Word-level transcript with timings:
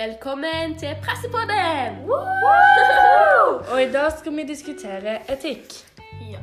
Velkommen 0.00 0.78
til 0.78 0.96
Pressepodden! 1.02 2.10
Og 3.72 3.82
i 3.82 3.92
dag 3.92 4.12
skal 4.18 4.36
vi 4.36 4.44
diskutere 4.48 5.32
etikk. 5.32 5.74
Ja. 6.30 6.40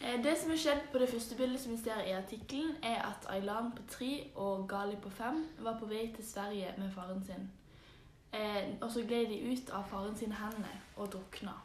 Eh, 0.00 0.24
Det 0.24 0.34
som 0.42 0.50
er 0.52 0.60
skjedd 0.64 0.82
på 0.92 0.98
det 0.98 1.08
første 1.08 1.36
bildet 1.36 1.60
som 1.60 1.72
vi 1.72 1.78
ser 1.78 2.02
i 2.06 2.12
artikkelen, 2.12 2.76
er 2.82 3.00
at 3.08 3.28
Aylan 3.36 3.72
på 3.76 3.82
tre 3.88 4.12
og 4.34 4.68
Gali 4.68 4.96
på 4.96 5.10
fem 5.10 5.40
var 5.58 5.78
på 5.80 5.86
vei 5.86 6.12
til 6.16 6.28
Sverige 6.28 6.74
med 6.78 6.92
faren 6.94 7.24
sin. 7.24 7.50
Eh, 8.32 8.64
og 8.80 8.90
så 8.90 9.06
gled 9.08 9.26
de 9.32 9.52
ut 9.52 9.70
av 9.70 9.88
faren 9.90 10.16
sine 10.16 10.34
hender 10.34 10.76
og 10.96 11.12
drukna. 11.12 11.56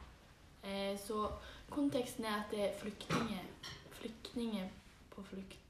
Eh, 0.64 0.98
så 0.98 1.28
konteksten 1.70 2.24
er 2.24 2.40
at 2.40 2.50
det 2.50 2.64
er 2.68 2.78
flyktninger, 2.80 3.44
flyktninger 3.90 4.66
på 5.10 5.22
flukt. 5.22 5.69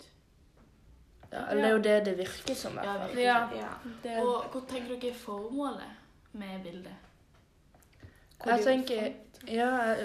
Ja, 1.32 1.44
eller 1.50 1.62
det 1.62 1.64
er 1.70 1.70
jo 1.76 1.82
det 1.82 2.04
det 2.04 2.18
virker 2.18 2.54
som. 2.54 2.72
i 2.72 2.84
Ja, 2.84 2.92
hvert 2.98 3.10
fall. 3.10 3.18
Ja. 3.22 3.48
Ja. 3.54 3.68
Det, 4.02 4.16
Og 4.22 4.44
hva 4.52 4.60
tenker 4.68 4.96
dere 4.96 5.10
er 5.10 5.14
formålet 5.14 5.90
med 6.32 6.62
bildet? 6.64 6.92
Jeg 8.46 8.64
tenker, 8.64 9.12
ja, 9.48 9.96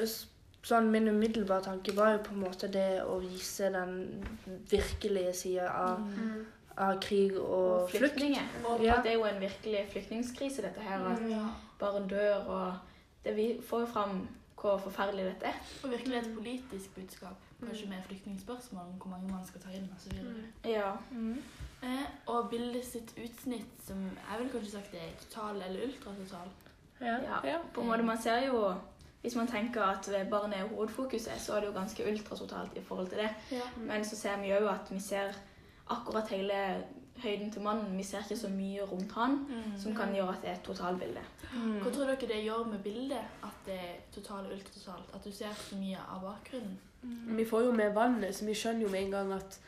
sånn 0.65 0.89
Min 0.91 1.07
umiddelbare 1.07 1.63
tanke 1.63 1.93
var 1.95 2.11
jo 2.15 2.23
på 2.25 2.33
en 2.35 2.41
måte 2.43 2.67
det 2.73 3.01
å 3.05 3.19
vise 3.21 3.69
den 3.71 4.25
virkelige 4.69 5.33
sida 5.33 5.69
av, 5.69 5.99
Mm. 5.99 6.45
av 6.77 6.99
krig 7.01 7.37
og, 7.37 7.83
Og 7.83 7.89
flukt. 7.89 8.21
Og 8.65 8.83
Ja. 8.83 8.95
at 8.97 9.03
det 9.03 9.11
er 9.11 9.15
jo 9.15 9.23
en 9.25 9.39
virkelig 9.41 9.85
flyktningkrise, 9.91 10.61
dette 10.61 10.79
her. 10.81 11.05
At 11.05 11.21
Ja. 11.29 11.47
barn 11.79 12.07
dør, 12.09 12.45
og 12.47 12.73
det 13.23 13.35
vi 13.35 13.59
får 13.69 13.79
jo 13.79 13.85
fram 13.85 14.27
hvor 14.57 14.77
forferdelig 14.79 15.25
dette 15.25 15.45
er. 15.45 15.55
Og 15.83 15.91
virkelig 15.91 16.17
et 16.17 16.35
politisk 16.35 16.95
budskap. 16.95 17.35
Kanskje 17.59 17.87
med 17.89 18.03
flyktningspørsmål 18.07 18.85
om 18.85 18.97
hvor 19.01 19.09
mange 19.09 19.31
man 19.31 19.45
skal 19.47 19.61
ta 19.61 19.69
inn 19.71 19.87
osv. 19.95 20.17
Ja. 20.67 20.91
Eh, 21.83 22.07
og 22.27 22.49
bildet 22.49 22.85
sitt 22.85 23.13
utsnitt, 23.17 23.71
som 23.87 24.03
jeg 24.03 24.39
ville 24.39 24.51
kanskje 24.51 24.71
sagt 24.71 24.93
er 24.93 25.13
total 25.21 25.61
eller 25.61 25.87
ultratotal. 25.87 26.51
Ja. 26.99 27.15
ja. 27.29 27.39
Ja. 27.43 27.57
På 27.73 27.81
en 27.81 27.87
måte, 27.87 28.03
man 28.03 28.21
ser 28.21 28.45
jo 28.47 28.73
Hvis 29.21 29.35
man 29.35 29.47
tenker 29.47 29.81
at 29.81 30.05
barnet 30.29 30.59
er 30.59 30.67
hovedfokuset, 30.67 31.41
så 31.41 31.53
er 31.55 31.59
det 31.59 31.67
jo 31.67 31.73
ganske 31.73 32.11
ultratotalt 32.11 32.77
i 32.77 32.81
forhold 32.81 33.07
til 33.09 33.17
det. 33.17 33.29
Men 33.77 34.05
så 34.05 34.15
ser 34.15 34.37
vi 34.37 34.51
jo 34.51 34.67
at 34.69 34.91
vi 34.91 34.99
ser 34.99 35.33
akkurat 35.89 36.29
hele 36.29 36.83
høyden 37.23 37.51
til 37.51 37.61
mannen. 37.61 37.97
Vi 37.97 38.03
ser 38.03 38.25
ikke 38.25 38.37
så 38.37 38.49
mye 38.49 38.83
rundt 38.83 39.11
han 39.15 39.37
som 39.77 39.95
kan 39.95 40.13
gjøre 40.15 40.33
at 40.35 40.41
det 40.41 40.49
er 40.49 40.53
et 40.59 40.65
totalbilde. 40.67 41.23
Mm. 41.53 41.77
Hva 41.81 41.91
tror 41.91 42.05
dere 42.11 42.27
det 42.27 42.43
gjør 42.43 42.65
med 42.71 42.79
bildet 42.83 43.43
at 43.43 43.61
det 43.65 43.77
er 43.79 43.95
total 44.15 44.45
og 44.45 44.51
ultratotalt? 44.57 45.15
At 45.15 45.23
du 45.23 45.31
ser 45.31 45.53
så 45.55 45.75
mye 45.79 45.97
av 45.97 46.21
bakgrunnen? 46.21 46.77
vi 47.37 47.45
får 47.45 47.61
jo 47.61 47.71
med 47.71 47.93
vannet, 47.93 48.35
så 48.35 48.45
vi 48.45 48.53
skjønner 48.57 48.81
jo 48.81 48.89
med 48.89 49.03
en 49.03 49.11
gang 49.11 49.33
at 49.35 49.59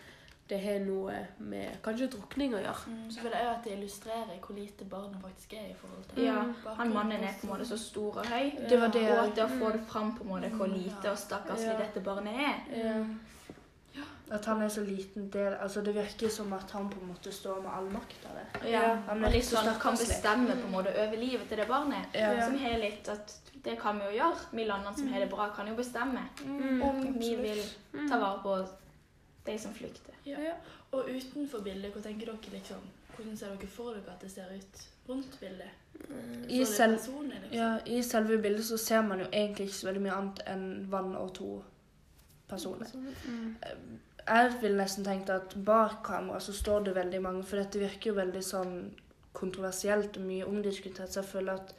det 0.49 0.59
har 0.63 0.79
noe 0.79 1.13
med 1.43 1.75
kanskje 1.83 2.07
drukning 2.15 2.55
å 2.55 2.61
gjøre. 2.63 2.93
Så 3.11 3.19
føler 3.19 3.37
jeg 3.37 3.49
at 3.51 3.65
det 3.65 3.73
illustrerer 3.75 4.37
hvor 4.41 4.55
lite 4.55 4.85
barnet 4.87 5.21
faktisk 5.21 5.53
er 5.53 5.65
i 5.73 5.75
forhold 5.75 6.05
til 6.13 6.23
Ja. 6.23 6.45
Han 6.79 6.93
mannen 6.93 7.23
er 7.23 7.33
på 7.41 7.47
en 7.47 7.53
måte 7.53 7.67
så 7.67 7.77
stor 7.77 8.21
og 8.21 8.25
høy. 8.25 8.51
Det 8.69 8.79
var 8.81 8.87
det 8.95 9.03
Og 9.11 9.17
at 9.25 9.35
det 9.35 9.43
å 9.43 9.59
få 9.59 9.71
det 9.75 9.83
fram 9.89 10.13
på 10.15 10.23
en 10.23 10.29
måte 10.29 10.49
hvor 10.55 10.71
lite 10.71 11.11
og 11.11 11.17
stakkarslig 11.17 11.73
Ja. 11.73 11.77
dette 11.83 12.03
barnet 12.03 12.33
er. 12.33 12.55
Ja. 12.73 13.03
At 14.31 14.45
han 14.45 14.61
er 14.61 14.67
så 14.67 14.81
liten 14.83 15.29
del 15.31 15.53
Altså 15.55 15.81
Det 15.81 15.93
virker 15.95 16.29
som 16.29 16.51
at 16.53 16.71
han 16.75 16.89
på 16.89 16.99
en 16.99 17.07
måte 17.13 17.31
står 17.31 17.61
med 17.63 17.71
all 17.71 17.85
makt 17.91 18.25
av 18.27 18.35
det. 18.35 18.71
Ja, 18.71 18.81
han 19.07 19.21
og 19.23 19.29
er 19.29 19.35
litt 19.37 19.45
sånn 19.47 19.69
kan 19.79 19.95
bestemme 19.95 20.55
på 20.57 20.67
en 20.67 20.73
måte 20.73 20.91
over 21.03 21.17
livet 21.17 21.47
til 21.47 21.57
det 21.61 21.67
barnet. 21.67 22.09
Ja. 22.13 22.33
Som 22.45 22.57
har 22.59 22.75
litt 22.81 23.07
at 23.13 23.37
det 23.63 23.77
kan 23.79 23.99
vi 23.99 24.09
jo 24.09 24.17
gjøre. 24.17 24.49
Vi 24.51 24.65
landene 24.67 24.97
som 24.97 25.07
har 25.13 25.23
det 25.23 25.29
bra, 25.31 25.47
kan 25.55 25.67
jo 25.67 25.75
bestemme 25.75 26.25
Mm. 26.45 26.81
om 26.81 27.19
vi 27.19 27.35
vil 27.35 27.63
ta 28.09 28.19
vare 28.19 28.41
på 28.43 28.57
de 29.45 29.57
som 29.59 29.73
flykter. 29.73 30.13
Ja. 30.25 30.53
Og 30.91 31.07
utenfor 31.09 31.59
bildet, 31.63 31.91
hvor 31.93 32.01
tenker 32.01 32.25
dere 32.25 32.51
liksom? 32.51 32.83
Hvordan 33.15 33.37
ser 33.37 33.47
dere 33.55 33.67
for 33.67 33.93
dere 33.95 34.13
at 34.13 34.21
det 34.21 34.31
ser 34.31 34.51
ut 34.55 34.83
rundt 35.09 35.39
bildet? 35.39 35.71
I, 36.49 36.57
det 36.57 36.61
er 36.61 36.65
selv, 36.65 36.97
personen, 36.97 37.29
liksom? 37.31 37.53
ja, 37.57 37.77
I 37.85 38.01
selve 38.03 38.37
bildet 38.41 38.65
så 38.65 38.77
ser 38.77 39.01
man 39.01 39.19
jo 39.19 39.25
egentlig 39.33 39.65
ikke 39.67 39.75
så 39.79 39.87
veldig 39.87 40.01
mye 40.01 40.17
annet 40.19 40.43
enn 40.47 40.67
vann 40.91 41.15
og 41.15 41.33
to 41.33 41.63
personer. 42.49 42.87
Jeg 44.27 44.53
vil 44.61 44.75
nesten 44.75 45.05
tenke 45.07 45.35
at 45.39 45.53
bak 45.65 46.01
kamera 46.03 46.39
så 46.43 46.53
står 46.53 46.87
det 46.87 46.95
veldig 46.97 47.21
mange, 47.23 47.43
for 47.47 47.61
dette 47.61 47.79
virker 47.79 48.11
jo 48.11 48.17
veldig 48.17 48.43
sånn 48.43 48.73
kontroversielt 49.37 50.17
og 50.19 50.25
mye 50.27 50.47
omdiskutert, 50.47 51.13
så 51.13 51.21
jeg 51.21 51.29
føler 51.29 51.61
at 51.61 51.75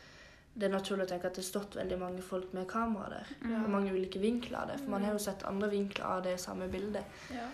det 0.59 0.67
er 0.67 0.75
naturlig 0.75 1.07
å 1.07 1.11
tenke 1.13 1.29
at 1.29 1.37
det 1.37 1.45
har 1.45 1.49
stått 1.49 1.77
veldig 1.79 1.97
mange 2.01 2.23
folk 2.25 2.53
med 2.57 2.67
kamera 2.71 3.09
der. 3.13 3.33
Og 3.61 3.71
mange 3.71 3.93
ulike 3.95 4.19
vinkler 4.23 4.63
av 4.63 4.73
det, 4.73 4.79
for 4.83 4.95
man 4.95 5.05
har 5.07 5.15
jo 5.15 5.23
sett 5.23 5.45
andre 5.47 5.71
vinkler 5.71 6.07
av 6.07 6.23
det 6.27 6.35
samme 6.43 6.67
bildet. 6.73 7.19
Ja. 7.31 7.45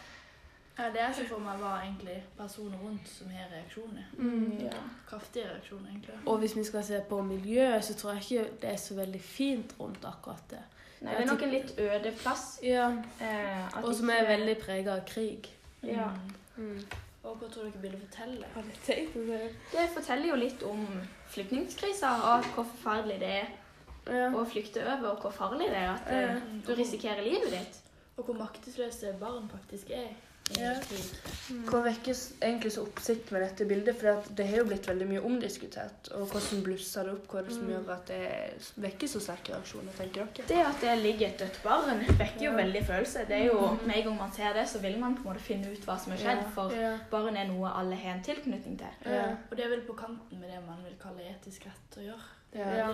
ja, 0.78 0.86
det 0.94 1.02
jeg 1.02 1.16
så 1.18 1.26
for 1.34 1.44
meg, 1.44 1.58
var 1.60 1.82
egentlig 1.82 2.16
personer 2.38 2.80
rundt 2.80 3.10
som 3.10 3.32
har 3.34 3.50
reaksjoner. 3.52 4.06
Ja. 4.62 4.78
Kraftige 5.10 5.50
reaksjoner, 5.50 5.90
egentlig. 5.90 6.16
Og 6.24 6.40
hvis 6.40 6.56
vi 6.56 6.64
skal 6.70 6.86
se 6.86 7.02
på 7.10 7.20
miljøet, 7.28 7.84
så 7.84 7.98
tror 7.98 8.14
jeg 8.14 8.24
ikke 8.24 8.56
det 8.62 8.72
er 8.72 8.80
så 8.86 8.96
veldig 9.02 9.20
fint 9.20 9.76
rundt 9.80 10.08
akkurat 10.08 10.48
det. 10.54 10.62
Nei, 11.00 11.14
det 11.14 11.22
er 11.22 11.26
nok 11.26 11.42
en 11.42 11.50
litt 11.50 11.72
øde 11.78 12.12
plass. 12.22 12.44
Ja. 12.62 12.88
Eh, 13.20 13.78
Og 13.84 13.94
som 13.94 14.10
er 14.10 14.26
veldig 14.28 14.56
prega 14.62 14.94
av 14.96 15.02
krig. 15.08 15.50
Ja. 15.82 16.08
Mm. 16.56 16.78
Og 17.24 17.36
hva 17.40 17.48
tror 17.48 17.64
dere 17.64 17.80
bildet 17.82 18.00
forteller? 18.04 18.46
Det 19.72 19.88
forteller 19.94 20.28
jo 20.28 20.34
litt 20.36 20.62
om 20.62 20.86
flyktningkrisa 21.32 22.10
og 22.30 22.44
hvor 22.54 22.64
forferdelig 22.64 23.20
det 23.20 23.30
er 23.40 23.52
Ja. 24.06 24.28
å 24.36 24.44
flykte 24.44 24.82
over, 24.84 25.08
og 25.14 25.20
hvor 25.22 25.30
farlig 25.32 25.70
det 25.72 25.78
er 25.80 25.90
at 25.94 26.10
ja. 26.12 26.34
du 26.66 26.74
risikerer 26.76 27.22
livet 27.24 27.50
ditt. 27.50 27.78
Og 28.16 28.24
hvor 28.24 28.34
maktesløse 28.36 29.14
barn 29.20 29.48
faktisk 29.50 29.90
er 29.90 30.10
Ja. 30.52 30.74
krig. 30.84 31.04
Hva 31.68 31.80
vekkes 31.86 32.18
egentlig 32.44 32.72
så 32.74 32.82
oppsikt 32.84 33.30
med 33.32 33.42
dette 33.42 33.64
bildet? 33.68 33.96
For 33.96 34.22
det 34.36 34.46
har 34.50 34.60
jo 34.60 34.66
blitt 34.68 34.86
veldig 34.88 35.06
mye 35.08 35.22
omdiskutert. 35.24 36.10
Og 36.18 36.26
hvordan 36.30 36.62
blusser 36.66 37.08
det 37.08 37.14
opp? 37.16 37.26
Hva 37.32 37.40
er 37.40 37.48
det 37.48 37.56
som 37.56 37.70
gjør 37.72 37.88
at 37.94 38.12
det 38.12 38.20
vekker 38.84 39.08
så 39.08 39.22
sterke 39.24 39.54
reaksjoner, 39.54 39.96
tenker 39.96 40.28
dere? 40.28 40.46
Det 40.50 40.60
at 40.66 40.84
det 40.84 40.98
ligger 41.02 41.26
et 41.32 41.38
dødt 41.44 41.58
barn, 41.64 42.04
vekker 42.20 42.44
jo 42.48 42.52
veldig 42.58 42.84
følelse. 42.90 43.24
Det 43.28 43.38
er 43.40 43.46
jo, 43.48 43.70
Med 43.86 43.96
en 43.96 44.06
gang 44.10 44.16
man 44.20 44.32
ser 44.36 44.52
det, 44.52 44.68
så 44.68 44.78
vil 44.84 44.98
man 45.00 45.16
på 45.16 45.24
en 45.24 45.32
måte 45.32 45.44
finne 45.48 45.72
ut 45.72 45.88
hva 45.88 45.98
som 46.00 46.12
har 46.12 46.22
skjedd. 46.22 46.44
For 46.54 46.72
Ja. 46.76 46.92
barn 47.10 47.36
er 47.36 47.48
noe 47.48 47.72
alle 47.72 47.96
har 47.96 48.14
en 48.18 48.22
tilknytning 48.22 48.78
til. 48.78 48.94
Ja. 49.06 49.36
Og 49.50 49.56
det 49.56 49.64
er 49.64 49.68
vel 49.68 49.82
på 49.88 49.96
kanten 49.96 50.40
med 50.40 50.50
det 50.50 50.60
man 50.66 50.84
vil 50.84 50.96
kalle 51.00 51.24
etisk 51.32 51.66
rett 51.66 51.98
å 51.98 52.04
gjøre. 52.04 52.30
Ja. 52.54 52.92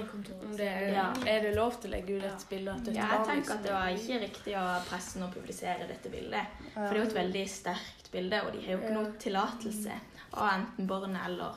det 0.56 0.66
er, 0.69 0.93
Ja. 0.93 1.06
er 1.26 1.41
det 1.43 1.54
lov 1.56 1.75
til 1.81 1.91
å 1.91 1.93
legge 1.94 2.16
ut 2.16 2.25
et 2.25 2.47
bilde 2.50 2.71
av 2.72 2.78
et 2.78 2.84
dødt 2.87 2.97
Ja, 2.97 3.09
jeg 3.12 3.26
tenker 3.26 3.37
liksom? 3.41 3.56
at 3.56 3.62
det 3.62 3.72
var 3.72 3.88
ikke 3.88 4.21
riktig 4.22 4.54
av 4.56 4.87
pressen 4.88 5.22
å 5.22 5.32
publisere 5.32 5.88
dette 5.88 6.09
bildet. 6.10 6.47
For 6.75 6.88
det 6.88 6.97
er 6.97 7.03
jo 7.04 7.09
et 7.10 7.19
veldig 7.19 7.48
sterkt 7.48 8.10
bilde, 8.12 8.43
og 8.47 8.53
de 8.53 8.60
har 8.66 8.72
jo 8.72 8.78
ikke 8.81 8.94
noe 8.94 9.12
tillatelse 9.19 9.93
av 10.32 10.49
enten 10.54 10.87
barnet 10.87 11.26
eller 11.26 11.54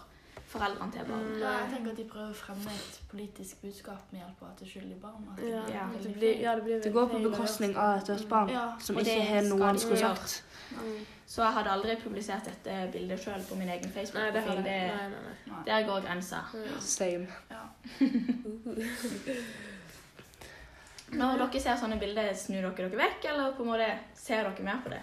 foreldrene 0.53 0.91
til 0.94 1.08
barn. 1.09 1.25
Ja, 1.41 1.52
jeg 1.64 1.69
tenker 1.74 1.91
at 1.94 2.00
de 2.00 2.06
prøver 2.14 2.30
å 2.31 2.38
fremme 2.38 2.75
et 2.78 3.00
politisk 3.12 3.62
budskap 3.66 4.14
med 4.14 4.22
hjelp 4.22 4.44
av 4.44 4.47
at 4.52 4.62
det 4.62 4.68
er 4.68 4.72
skyldig 4.74 5.00
barn. 5.02 5.25
At 5.34 5.41
det 5.41 5.52
Ja, 5.74 5.84
blir 5.90 6.06
det 6.06 6.14
blir, 6.19 6.34
ja, 6.41 6.56
det 6.56 6.64
blir 6.68 6.81
Det 6.84 6.94
går 6.94 7.09
på 7.14 7.22
bekostning 7.25 7.75
av 7.78 7.97
et 7.97 8.08
dødt 8.12 8.30
barn 8.30 8.50
Ja, 8.53 8.66
som 8.80 9.00
ikke 9.02 9.19
har 9.31 9.50
noe 9.50 9.74
de 9.74 9.84
skulle 9.86 10.02
sagt. 10.03 10.44
Mm. 10.74 11.03
Så 11.34 11.42
jeg 11.42 11.53
hadde 11.58 11.72
aldri 11.74 11.96
publisert 12.02 12.46
dette 12.50 12.74
bildet 12.94 13.22
sjøl 13.24 13.44
på 13.50 13.56
min 13.58 13.69
egen 13.74 13.90
Nei, 13.90 13.94
det 13.94 14.12
har 14.13 14.34
Facebook-profil. 14.34 14.63
Det, 14.63 14.80
Nei, 14.94 15.08
nei, 15.13 15.36
nei. 15.52 15.62
der 15.69 15.88
går 15.88 16.00
grensa. 16.08 16.40
Same. 16.80 17.28
Ja. 17.50 17.63
Når 21.13 21.38
dere 21.44 21.62
ser 21.62 21.78
sånne 21.78 21.97
bilder, 22.02 22.31
snur 22.38 22.62
dere 22.66 22.88
dere 22.90 23.02
vekk, 23.03 23.25
eller 23.34 23.52
på 23.58 23.66
en 23.66 23.69
måte 23.74 23.90
ser 24.18 24.47
dere 24.47 24.66
mer 24.66 24.80
på 24.86 24.90
det? 24.94 25.02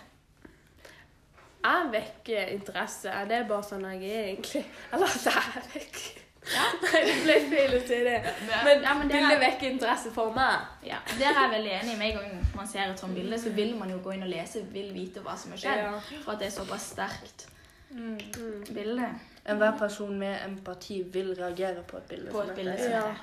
Jeg 1.65 1.89
vekker 1.93 2.47
interesse. 2.55 3.13
Det 3.29 3.37
er 3.37 3.45
bare 3.49 3.63
sånn 3.63 3.85
jeg 3.93 4.11
er, 4.11 4.25
egentlig. 4.33 4.65
Eller 4.93 5.07
at 5.07 5.25
jeg 5.27 5.63
vekker 5.75 6.17
Nei, 6.51 7.01
det 7.05 7.15
ble 7.23 7.35
feil 7.51 7.75
å 7.77 7.81
si 7.85 7.97
det. 8.07 8.15
Men, 8.65 8.83
Ja, 8.83 8.95
men 8.97 9.09
det 9.09 9.19
er- 9.21 9.39
vekker 9.43 9.71
interesse 9.75 10.11
for 10.11 10.33
meg. 10.33 10.63
Ja, 10.87 10.97
Der 11.19 11.27
er 11.29 11.41
jeg 11.43 11.51
veldig 11.53 11.73
enig. 11.83 11.99
Med 11.99 12.07
en 12.09 12.17
gang 12.17 12.47
man 12.57 12.67
ser 12.67 12.81
et 12.91 12.99
sånt 12.99 13.15
bilde, 13.15 13.39
så 13.39 13.51
vil 13.55 13.75
man 13.77 13.91
jo 13.91 13.99
gå 13.99 14.15
inn 14.15 14.23
og 14.23 14.29
lese, 14.33 14.63
vil 14.73 14.89
vite 14.95 15.21
hva 15.21 15.37
som 15.37 15.51
har 15.53 15.59
skjedd. 15.59 15.83
Ja. 15.85 16.01
For 16.25 16.33
at 16.33 16.39
det 16.39 16.47
er 16.49 16.57
såpass 16.63 16.89
sterkt 16.95 17.47
bilde 18.75 19.09
Enhver 19.49 19.77
person 19.79 20.19
med 20.19 20.37
empati 20.47 21.03
vil 21.13 21.35
reagere 21.39 21.83
på 21.87 21.97
et 21.97 22.09
bilde. 22.09 22.31
på 22.31 22.41
som 22.41 22.51
et 22.51 22.57
bilde 22.57 22.79
som 22.79 22.91
Ja. 22.93 23.15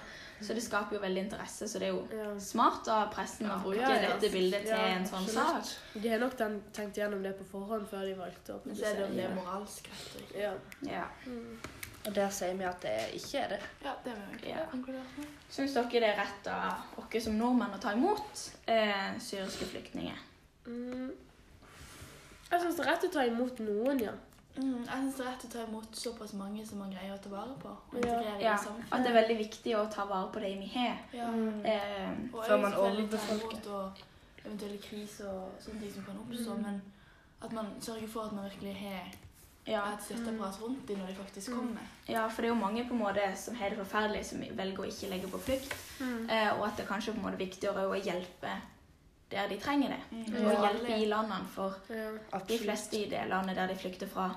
Så 0.41 0.53
det 0.53 0.61
skaper 0.63 0.95
jo 0.95 1.01
veldig 1.01 1.23
interesse. 1.23 1.67
Så 1.67 1.79
det 1.79 1.87
er 1.87 1.93
jo 1.95 2.07
Ja. 2.13 2.39
smart 2.39 2.87
av 2.87 3.11
pressen 3.13 3.47
å 3.49 3.61
bruke 3.63 3.79
Ja, 3.81 3.89
ja. 3.95 4.09
dette 4.13 4.29
bildet 4.31 4.61
til 4.61 4.69
Ja, 4.75 4.85
en 4.97 5.05
sånn 5.05 5.27
sak. 5.27 5.63
De 6.01 6.09
har 6.09 6.19
nok 6.19 6.37
den, 6.37 6.61
tenkt 6.73 6.95
gjennom 6.97 7.23
det 7.23 7.35
på 7.39 7.43
forhånd 7.51 7.87
før 7.89 8.05
de 8.05 8.13
valgte 8.15 8.53
å 8.53 8.59
Men 8.65 8.75
så 8.75 8.85
er 8.85 8.95
det 8.95 9.05
om 9.09 9.15
det 9.15 9.25
er 9.25 9.35
moralsk 9.35 9.87
rett 9.89 10.15
og. 10.53 10.59
Ja. 10.87 11.03
Mm. 11.25 11.57
Og 12.07 12.13
der 12.15 12.29
sier 12.29 12.53
vi 12.55 12.63
at 12.63 12.79
det 12.81 12.93
ikke 13.17 13.39
er 13.43 13.49
det. 13.49 13.59
Ja, 13.83 13.93
det 14.05 14.13
er 14.13 14.37
vi 14.43 14.49
Ja. 14.49 14.65
med. 14.73 15.27
Syns 15.49 15.73
dere 15.73 15.89
det 15.89 16.03
er 16.03 16.15
rett 16.21 16.47
av 16.47 16.73
oss 16.97 17.23
som 17.23 17.33
nordmenn 17.37 17.73
å 17.73 17.79
ta 17.81 17.91
imot 17.91 18.51
eh, 18.67 19.17
syriske 19.19 19.65
flyktninger? 19.65 20.17
Mm. 20.67 21.11
Jeg 22.51 22.61
syns 22.61 22.75
det 22.77 22.85
er 22.85 22.91
rett 22.93 23.03
å 23.03 23.11
ta 23.11 23.25
imot 23.25 23.59
noen, 23.59 23.99
ja. 23.99 24.11
Mm, 24.57 24.85
jeg 24.85 24.97
syns 24.97 25.15
det 25.17 25.25
er 25.25 25.31
rett 25.31 25.43
å 25.45 25.49
ta 25.53 25.63
imot 25.67 25.95
såpass 25.95 26.33
mange 26.33 26.65
som 26.65 26.79
man 26.79 26.91
greier 26.91 27.13
å 27.13 27.21
ta 27.21 27.29
vare 27.29 27.55
på. 27.61 27.69
Og 27.69 28.05
Ja. 28.05 28.19
integrere 28.19 28.41
Ja, 28.41 28.55
i 28.55 28.83
At 28.91 29.03
det 29.03 29.07
er 29.11 29.21
veldig 29.21 29.37
viktig 29.37 29.75
å 29.75 29.91
ta 29.91 30.05
vare 30.05 30.31
på 30.33 30.39
det 30.39 30.57
vi 30.59 30.67
har. 30.73 30.97
Ja. 31.13 31.27
Eh, 31.63 32.09
Og 32.33 32.43
Før 32.45 32.61
man 32.61 32.73
overbefolker. 32.73 33.71
og 33.71 33.91
eventuelle 34.45 34.77
kriser 34.81 35.27
og 35.29 35.51
sånne 35.61 35.79
ting 35.81 35.93
som 35.93 36.03
kan 36.03 36.15
oppstå. 36.17 36.55
Men 36.61 36.81
at 37.41 37.51
man 37.51 37.65
sørger 37.81 38.07
for 38.07 38.21
at 38.25 38.31
man 38.33 38.45
virkelig 38.49 38.75
har 38.75 39.11
Ja. 39.67 39.93
et 39.93 40.01
støtteapparat 40.03 40.61
rundt 40.61 40.87
dem 40.87 40.97
når 40.99 41.07
de 41.07 41.13
faktisk 41.15 41.51
kommer. 41.51 41.81
ja, 42.07 42.27
for 42.27 42.41
det 42.41 42.49
er 42.49 42.55
jo 42.55 42.61
mange 42.61 42.83
på 42.87 42.93
en 42.93 42.99
måte 42.99 43.35
som 43.37 43.55
har 43.55 43.69
det 43.69 43.77
forferdelig, 43.77 44.25
som 44.25 44.39
velger 44.39 44.77
å 44.79 44.85
ikke 44.87 45.09
legge 45.09 45.27
på 45.27 45.37
flukt. 45.39 45.75
Mm. 45.99 46.29
Eh, 46.29 46.59
og 46.59 46.67
at 46.67 46.77
det 46.77 46.87
kanskje 46.87 47.11
på 47.13 47.17
en 47.17 47.23
måte 47.23 47.33
er 47.41 47.45
viktigere 47.45 47.87
å 47.89 48.03
hjelpe 48.03 48.49
der 49.29 49.47
de 49.49 49.57
trenger 49.57 49.89
det. 49.89 49.99
Mm. 50.11 50.45
Og 50.45 50.63
hjelpe 50.63 51.01
i 51.01 51.05
landene, 51.05 51.45
for 51.47 51.73
Ja. 51.89 52.39
de 52.47 52.57
fleste 52.57 52.93
i 53.05 53.09
det 53.09 53.27
landet 53.29 53.55
der 53.55 53.67
de 53.67 53.75
flykter 53.75 54.07
fra, 54.07 54.33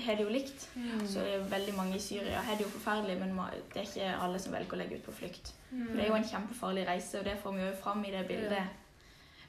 har 0.00 0.16
det 0.16 0.22
jo 0.24 0.28
likt. 0.32 0.68
Mm. 0.74 1.06
Så 1.06 1.20
det 1.20 1.32
er 1.32 1.38
jo 1.38 1.48
veldig 1.50 1.74
mange 1.76 1.96
i 1.96 2.00
Syria 2.00 2.40
har 2.40 2.56
det 2.56 2.64
jo 2.64 2.70
forferdelig, 2.72 3.18
men 3.20 3.34
det 3.72 3.80
er 3.82 3.88
ikke 3.88 4.12
alle 4.24 4.38
som 4.38 4.52
velger 4.52 4.72
å 4.72 4.78
legge 4.82 4.96
ut 4.96 5.04
på 5.04 5.12
flukt. 5.12 5.52
Mm. 5.70 5.86
For 5.88 5.96
det 5.96 6.04
er 6.04 6.08
jo 6.08 6.14
en 6.20 6.30
kjempefarlig 6.30 6.86
reise, 6.88 7.18
og 7.18 7.24
det 7.24 7.36
får 7.42 7.52
vi 7.58 7.62
jo 7.66 7.72
fram 7.82 8.04
i 8.04 8.10
det 8.10 8.26
bildet 8.28 8.78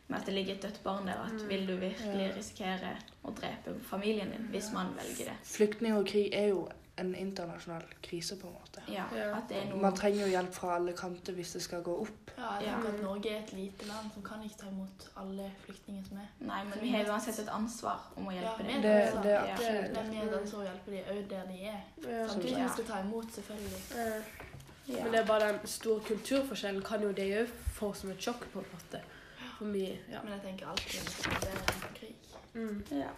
med 0.08 0.20
at 0.20 0.26
det 0.26 0.34
ligger 0.36 0.54
et 0.56 0.62
dødt 0.62 0.84
barn 0.84 1.06
der. 1.08 1.14
At 1.26 1.32
Mm. 1.32 1.48
vil 1.50 1.68
du 1.68 1.76
virkelig 1.78 2.34
risikere 2.36 2.98
å 3.24 3.32
drepe 3.32 3.74
familien 3.90 4.32
din 4.32 4.48
hvis 4.52 4.72
man 4.74 4.88
velger 4.98 5.26
det? 5.32 5.38
Flyktning 5.44 5.94
og 5.98 6.06
krig 6.08 6.34
er 6.34 6.48
jo 6.50 6.68
en 6.98 7.16
internasjonal 7.16 7.84
krise, 8.04 8.36
på 8.38 8.48
en 8.48 8.54
måte. 8.54 8.82
Ja, 8.88 9.04
det 9.50 9.58
er 9.58 9.70
noe 9.70 9.80
Man 9.82 9.96
trenger 9.98 10.28
jo 10.28 10.28
hjelp 10.30 10.54
fra 10.54 10.76
alle 10.76 10.94
kanter 10.94 11.34
hvis 11.34 11.54
det 11.56 11.62
skal 11.66 11.82
gå 11.84 11.96
opp. 12.04 12.32
Ja, 12.38 12.52
jeg 12.60 12.68
Ja. 12.68 12.78
at 12.88 13.02
Norge 13.02 13.30
er 13.32 13.40
et 13.44 13.54
lite 13.54 13.86
land 13.88 14.12
som 14.14 14.24
kan 14.24 14.44
ikke 14.44 14.58
ta 14.60 14.68
imot 14.70 15.08
alle 15.18 15.52
flyktninger 15.66 16.04
som 16.08 16.18
er. 16.18 16.28
Nei, 16.40 16.64
men 16.64 16.82
vi 16.82 16.92
har 16.94 17.06
uansett 17.10 17.40
et 17.40 17.50
ansvar 17.50 18.00
om 18.16 18.28
å 18.28 18.32
hjelpe 18.32 18.62
Ja, 18.62 18.68
dem. 18.74 18.82
Det, 18.82 18.94
Det, 19.14 19.24
det 19.24 19.32
Ja. 19.32 19.56
det, 19.58 19.94
Men 19.96 20.12
vi 20.12 20.30
den 20.38 20.48
som 20.48 20.62
hjelper 20.62 20.92
dem 20.92 21.18
òg 21.18 21.28
der 21.30 21.46
de 21.48 21.62
er. 21.66 21.82
Ja. 22.04 22.28
Samtidig 22.28 22.54
som 22.56 22.64
vi 22.64 22.70
skal 22.70 22.86
ta 22.86 23.00
imot, 23.02 23.26
selvfølgelig. 23.34 23.82
Men 24.88 25.12
det 25.12 25.20
er 25.20 25.26
bare 25.26 25.48
den 25.58 25.68
store 25.68 26.00
kulturforskjellen 26.04 26.82
kan 26.84 27.02
jo 27.02 27.12
det 27.12 27.28
òg 27.42 27.48
få 27.74 27.94
som 27.96 28.12
et 28.12 28.18
sjokk, 28.22 28.46
på 28.54 28.60
en 28.60 28.66
måte. 28.74 29.02
For 29.58 29.66
mye. 29.66 29.98
Ja. 30.12 30.22
Men 30.24 30.34
jeg 30.34 30.42
tenker 30.42 30.68
alltid 30.68 31.00
at 31.02 31.42
det 31.42 31.50
er 31.50 31.74
en 31.74 31.96
krig. 31.96 32.16
Mm. 32.54 32.84
Ja. 32.92 33.10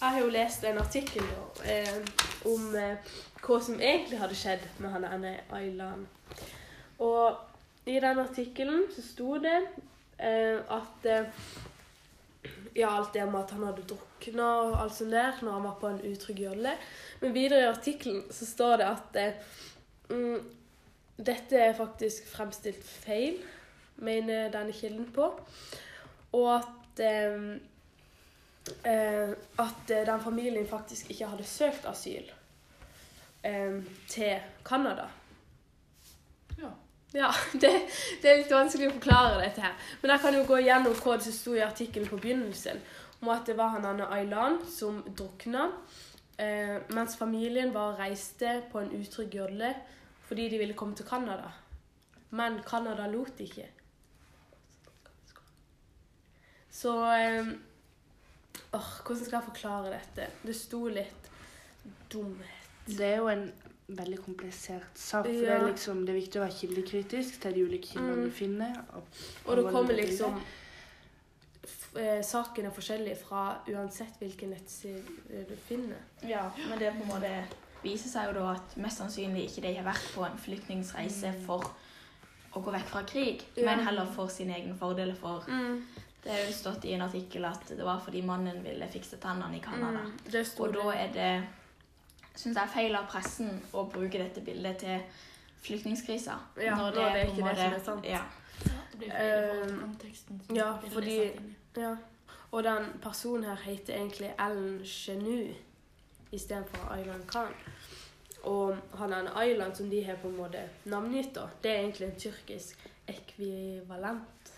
Jeg 0.00 0.14
har 0.14 0.22
jo 0.22 0.30
lest 0.32 0.62
en 0.64 0.78
artikkel 0.80 1.26
eh, 1.68 1.96
om 2.48 2.70
eh, 2.72 3.10
hva 3.44 3.58
som 3.60 3.76
egentlig 3.76 4.16
hadde 4.16 4.38
skjedd 4.38 4.62
med 4.80 4.94
han 4.94 5.04
ene 5.04 5.32
Aylan. 5.52 6.06
Og 7.04 7.36
i 7.84 7.98
den 8.00 8.22
artikkelen 8.22 8.86
så 8.94 9.04
sto 9.04 9.34
det 9.44 9.58
eh, 10.16 10.56
at 10.56 11.04
eh, 11.04 11.28
Ja, 12.72 12.94
alt 12.94 13.12
det 13.12 13.26
med 13.28 13.42
at 13.42 13.52
han 13.52 13.66
hadde 13.66 13.84
drukna 13.90 14.48
og 14.62 14.74
alt 14.80 14.94
sånt 14.96 15.12
der 15.12 15.36
når 15.42 15.56
han 15.58 15.68
var 15.68 15.78
på 15.82 15.88
en 15.90 16.02
utrygg 16.14 16.44
jolle. 16.46 16.76
Men 17.20 17.36
videre 17.36 17.66
i 17.66 17.70
artikkelen 17.74 18.22
så 18.32 18.48
står 18.48 18.80
det 18.80 18.88
at 18.88 19.18
eh, 19.20 19.56
mm, 20.16 20.38
dette 21.20 21.60
er 21.60 21.76
faktisk 21.76 22.30
fremstilt 22.30 22.86
feil, 23.04 23.36
mener 24.00 24.48
denne 24.54 24.72
kilden 24.72 25.10
på. 25.12 25.28
Og 26.32 26.54
at 26.54 27.04
eh, 27.04 27.58
at 28.84 29.90
eh, 29.90 30.04
den 30.06 30.20
familien 30.20 30.68
faktisk 30.68 31.10
ikke 31.10 31.30
hadde 31.32 31.46
søkt 31.48 31.86
asyl 31.88 32.28
eh, 33.42 33.80
til 34.08 34.38
Canada. 34.64 35.08
Ja. 36.58 36.70
Ja, 37.12 37.32
det, 37.62 37.70
det 38.22 38.30
er 38.30 38.42
litt 38.42 38.52
vanskelig 38.54 38.90
å 38.90 38.96
forklare 38.98 39.40
dette 39.42 39.64
her. 39.64 39.74
Men 40.02 40.14
jeg 40.14 40.24
kan 40.24 40.36
jo 40.38 40.44
gå 40.48 40.60
gjennom 40.62 40.94
hva 41.02 41.16
det 41.18 41.34
sto 41.34 41.56
i 41.56 41.64
artikkelen 41.64 42.10
på 42.10 42.20
begynnelsen. 42.22 42.78
Om 43.20 43.32
at 43.34 43.48
det 43.50 43.56
var 43.58 43.74
han 43.74 43.88
Anne 43.88 44.06
Aylan 44.14 44.60
som 44.70 45.02
drukna, 45.08 45.66
eh, 46.40 46.78
mens 46.94 47.18
familien 47.20 47.74
var 47.74 47.98
reiste 47.98 48.60
på 48.72 48.80
en 48.80 48.94
utrygg 48.96 49.34
jolle 49.42 49.74
fordi 50.30 50.46
de 50.48 50.60
ville 50.60 50.76
komme 50.78 50.94
til 50.94 51.08
Canada. 51.08 51.50
Men 52.30 52.60
Canada 52.62 53.08
lot 53.10 53.40
ikke. 53.42 53.66
Så 56.70 56.94
eh, 57.10 57.50
åh, 58.72 58.90
Hvordan 59.04 59.24
skal 59.24 59.38
jeg 59.40 59.48
forklare 59.48 59.90
dette? 59.96 60.26
Det 60.46 60.56
sto 60.56 60.84
litt 60.88 61.30
dumhet. 62.12 62.70
Det 62.86 63.06
er 63.06 63.16
jo 63.20 63.28
en 63.28 63.52
veldig 63.90 64.18
komplisert 64.24 64.94
sak. 64.98 65.24
For 65.26 65.32
det, 65.32 65.48
er 65.50 65.64
liksom, 65.66 66.04
det 66.06 66.14
er 66.14 66.20
viktig 66.20 66.38
å 66.40 66.44
være 66.44 66.58
kildekritisk 66.60 67.40
til 67.42 67.54
de 67.56 67.64
ulike 67.66 67.88
kildene 67.92 68.16
Mm. 68.16 68.24
du 68.24 68.30
finner. 68.30 68.76
Og, 68.94 69.02
Og 69.46 69.56
det 69.56 69.64
kommer 69.72 69.94
liksom 69.98 70.40
eh, 71.96 72.22
Saken 72.22 72.66
er 72.66 72.70
forskjellig 72.76 73.16
fra 73.18 73.42
uansett 73.68 74.18
hvilken 74.20 74.50
nettside 74.54 75.44
du 75.48 75.56
finner. 75.68 75.98
ja, 76.22 76.50
men 76.68 76.78
det 76.78 76.92
på 76.94 77.02
en 77.02 77.08
måte 77.08 77.32
viser 77.82 78.08
seg 78.12 78.28
jo 78.28 78.40
da 78.40 78.52
at 78.54 78.76
mest 78.76 78.98
sannsynlig 79.00 79.46
ikke 79.48 79.62
de 79.66 79.74
har 79.76 79.84
vært 79.86 80.10
på 80.14 80.24
en 80.26 80.38
flyktningsreise 80.38 81.32
for 81.46 81.64
å 82.54 82.60
gå 82.62 82.72
vekk 82.74 82.88
fra 82.90 83.02
krig, 83.06 83.42
Ja. 83.56 83.64
men 83.74 83.84
heller 83.86 84.06
for 84.06 84.28
sin 84.28 84.50
egen 84.50 84.76
fordel. 84.78 85.14
For 85.16 85.44
det 86.24 86.30
er 86.32 86.46
jo 86.46 86.52
stått 86.52 86.84
i 86.84 86.92
en 86.92 87.02
artikkel 87.06 87.44
at 87.48 87.68
det 87.68 87.84
var 87.84 88.00
fordi 88.04 88.20
mannen 88.22 88.62
ville 88.64 88.88
fikse 88.92 89.16
tennene 89.22 89.56
i 89.56 89.60
Canada. 89.64 90.02
Mm, 90.04 90.18
Og 90.60 90.74
da 90.74 90.90
er 90.92 91.12
det 91.14 91.30
syns 92.36 92.56
jeg 92.56 92.68
feil 92.74 92.94
av 92.96 93.06
pressen 93.10 93.60
å 93.72 93.86
bruke 93.90 94.18
dette 94.18 94.40
bildet 94.44 94.78
til 94.78 95.00
flyktningkrisa. 95.64 96.36
Ja, 96.60 96.76
når 96.76 96.90
det 96.94 97.02
er 97.02 97.16
ikke 97.24 97.48
det 97.48 97.56
som 97.56 97.72
er 97.72 97.80
sant. 97.84 98.04
Ja. 98.04 98.20
Det 98.92 98.98
blir 98.98 99.10
feil 99.10 99.32
i 99.32 99.40
forhold 99.40 99.66
til 99.66 99.74
Eh, 99.74 99.80
konteksten. 99.80 100.40
ja, 100.56 100.70
fordi-. 100.92 101.40
Ja. 101.76 101.96
Og 102.52 102.64
den 102.64 102.86
personen 103.02 103.44
her 103.44 103.56
heter 103.64 103.94
egentlig 103.94 104.32
Ellen 104.38 104.80
Genu 104.84 105.54
istedenfor 106.32 106.92
Aylan 106.92 107.22
Khan. 107.28 107.52
Og 108.44 108.76
han 108.98 109.12
er 109.12 109.20
en 109.20 109.28
Aylan 109.36 109.74
som 109.74 109.90
de 109.90 110.02
har 110.04 110.16
på 110.16 110.28
en 110.28 110.36
måte 110.36 110.62
navngitt, 110.84 111.34
da. 111.34 111.46
Det 111.62 111.70
er 111.70 111.78
egentlig 111.84 112.08
en 112.08 112.18
tyrkisk 112.20 112.78
ekvivalent. 113.08 114.49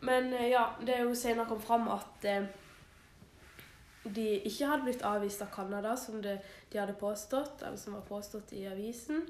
Men 0.00 0.32
eh, 0.32 0.48
ja, 0.48 0.70
det 0.80 0.96
er 0.96 1.02
jo 1.04 1.14
senere 1.14 1.48
kommet 1.48 1.66
fram 1.66 1.88
at 1.92 2.24
eh, 2.28 2.44
de 4.04 4.26
ikke 4.48 4.66
hadde 4.66 4.86
blitt 4.86 5.02
avvist 5.04 5.42
av 5.44 5.50
Canada, 5.54 5.96
som 5.96 6.22
det, 6.22 6.38
de 6.72 6.80
hadde 6.80 6.96
påstått, 7.00 7.62
eller 7.62 7.76
som 7.76 7.98
var 7.98 8.06
påstått 8.08 8.52
i 8.56 8.64
avisen. 8.70 9.26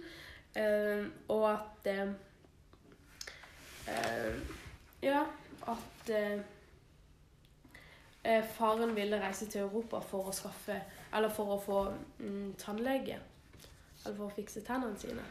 Eh, 0.55 1.05
og 1.29 1.51
at 1.53 1.91
eh, 1.91 2.09
eh, 3.89 4.57
Ja, 5.03 5.25
at 5.71 6.11
eh, 6.11 6.41
faren 8.57 8.97
ville 8.97 9.21
reise 9.23 9.47
til 9.49 9.61
Europa 9.63 10.01
for 10.05 10.29
å 10.29 10.33
skaffe 10.35 10.75
Eller 11.15 11.31
for 11.33 11.55
å 11.55 11.61
få 11.63 11.79
mm, 12.19 12.55
tannlege. 12.61 13.17
Eller 14.05 14.17
for 14.17 14.27
å 14.27 14.35
fikse 14.35 14.61
tennene 14.67 14.99
sine. 14.99 15.23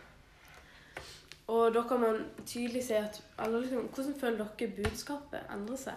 Og 1.50 1.74
da 1.74 1.82
kan 1.90 2.00
man 2.04 2.20
tydelig 2.46 2.84
se 2.86 2.98
at 3.00 3.22
eller 3.42 3.64
liksom, 3.64 3.88
Hvordan 3.96 4.16
føler 4.20 4.46
dere 4.60 4.72
budskapet 4.78 5.40
endrer 5.56 5.80
seg? 5.82 5.94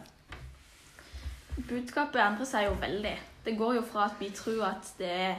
Budskapet 1.68 2.20
endrer 2.24 2.48
seg 2.48 2.66
jo 2.70 2.76
veldig. 2.80 3.16
Det 3.44 3.56
går 3.58 3.74
jo 3.76 3.82
fra 3.84 4.06
at 4.08 4.20
vi 4.20 4.30
tror 4.32 4.62
at 4.70 4.92
det 4.98 5.10
er 5.12 5.34